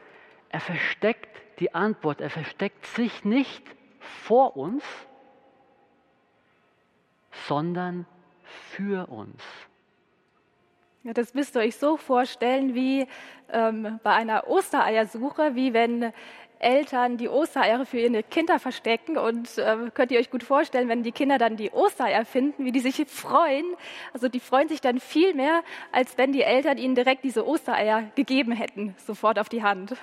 [0.49, 2.21] er versteckt die Antwort.
[2.21, 3.63] Er versteckt sich nicht
[3.99, 4.83] vor uns,
[7.47, 8.05] sondern
[8.71, 9.43] für uns.
[11.05, 13.05] Ja, das müsst ihr euch so vorstellen wie
[13.53, 16.11] ähm, bei einer Ostereiersuche, wie wenn
[16.57, 19.15] Eltern die Ostereier für ihre Kinder verstecken.
[19.15, 22.71] Und äh, könnt ihr euch gut vorstellen, wenn die Kinder dann die Ostereier finden, wie
[22.71, 23.65] die sich freuen.
[24.13, 28.09] Also die freuen sich dann viel mehr, als wenn die Eltern ihnen direkt diese Ostereier
[28.15, 29.95] gegeben hätten, sofort auf die Hand.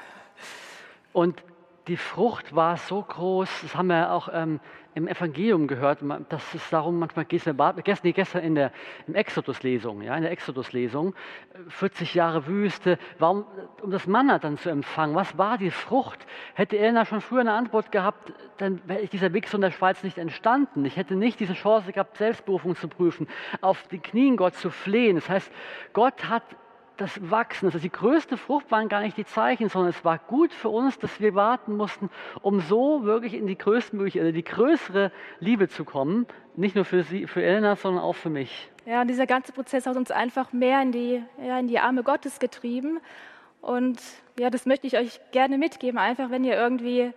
[1.12, 1.42] Und
[1.88, 4.60] die Frucht war so groß, das haben wir auch ähm,
[4.94, 8.72] im Evangelium gehört, dass es darum manchmal gestern, gestern in der
[9.06, 11.14] im Exodus-Lesung, ja, in der Exodus-Lesung,
[11.68, 13.46] 40 Jahre Wüste, warum,
[13.80, 16.26] um das Manna dann zu empfangen, was war die Frucht?
[16.54, 20.02] Hätte Elena schon früher eine Antwort gehabt, dann wäre dieser Weg so in der Schweiz
[20.02, 20.84] nicht entstanden.
[20.84, 23.28] Ich hätte nicht diese Chance gehabt, Selbstberufung zu prüfen,
[23.60, 25.16] auf die Knien Gott zu flehen.
[25.16, 25.50] Das heißt,
[25.92, 26.44] Gott hat
[26.96, 27.66] das Wachsen.
[27.66, 30.98] Also die größte Frucht waren gar nicht die Zeichen, sondern es war gut für uns,
[30.98, 32.10] dass wir warten mussten,
[32.42, 36.26] um so wirklich in die größtmögliche, also die größere Liebe zu kommen.
[36.54, 38.70] Nicht nur für sie, für Elena, sondern auch für mich.
[38.84, 42.02] Ja, und dieser ganze Prozess hat uns einfach mehr in die, ja, in die Arme
[42.02, 43.00] Gottes getrieben.
[43.60, 44.00] Und
[44.38, 45.98] ja, das möchte ich euch gerne mitgeben.
[45.98, 47.12] Einfach, wenn ihr irgendwie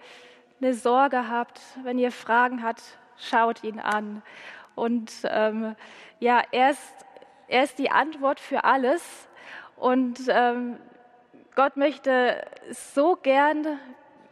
[0.61, 2.81] eine Sorge habt, wenn ihr Fragen habt,
[3.17, 4.21] schaut ihn an.
[4.75, 5.75] Und ähm,
[6.19, 6.93] ja, er ist,
[7.47, 9.27] er ist die Antwort für alles.
[9.77, 10.77] Und ähm,
[11.55, 13.79] Gott möchte so gern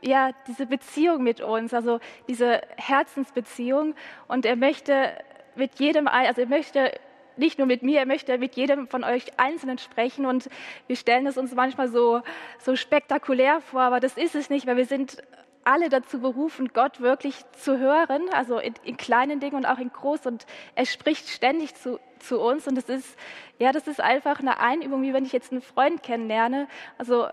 [0.02, 3.96] ja, diese Beziehung mit uns, also diese Herzensbeziehung.
[4.28, 5.14] Und er möchte
[5.56, 6.91] mit jedem, also er möchte
[7.38, 10.26] nicht nur mit mir, er möchte mit jedem von euch Einzelnen sprechen.
[10.26, 10.50] Und
[10.88, 12.22] wir stellen es uns manchmal so,
[12.60, 15.18] so spektakulär vor, aber das ist es nicht, weil wir sind
[15.66, 19.91] alle dazu berufen, Gott wirklich zu hören, also in, in kleinen Dingen und auch in
[19.91, 20.26] groß.
[20.26, 20.45] Und
[20.76, 22.68] er spricht ständig zu, zu uns.
[22.68, 23.18] Und das ist,
[23.59, 26.68] ja, das ist einfach eine Einübung, wie wenn ich jetzt einen Freund kennenlerne.
[26.97, 27.28] Also,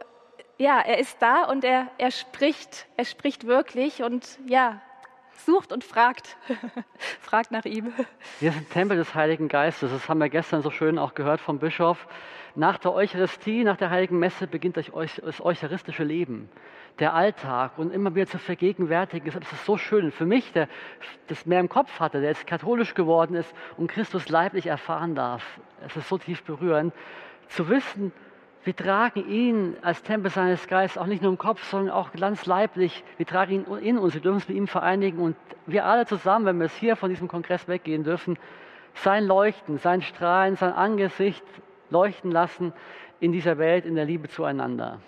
[0.59, 4.81] ja, er ist da und er, er spricht, er spricht wirklich und ja,
[5.47, 6.37] sucht und fragt,
[7.20, 7.93] fragt nach ihm.
[8.41, 9.91] Wir sind Tempel des Heiligen Geistes.
[9.91, 12.07] Das haben wir gestern so schön auch gehört vom Bischof.
[12.57, 16.51] Nach der Eucharistie, nach der Heiligen Messe beginnt das eucharistische Leben
[17.01, 19.33] der Alltag und immer wieder zu vergegenwärtigen.
[19.33, 20.13] Das ist so schön.
[20.13, 20.69] Für mich, der
[21.29, 25.61] das mehr im Kopf hatte, der jetzt katholisch geworden ist und Christus leiblich erfahren darf.
[25.87, 26.95] Es ist so tief berührend,
[27.49, 28.13] zu wissen,
[28.63, 32.45] wir tragen ihn als Tempel seines Geistes auch nicht nur im Kopf, sondern auch ganz
[32.45, 33.03] leiblich.
[33.17, 35.35] Wir tragen ihn in uns, wir dürfen uns mit ihm vereinigen und
[35.65, 38.39] wir alle zusammen, wenn wir es hier von diesem Kongress weggehen dürfen,
[38.93, 41.45] sein Leuchten, sein Strahlen, sein Angesicht
[41.89, 42.75] leuchten lassen
[43.19, 45.01] in dieser Welt, in der Liebe zueinander.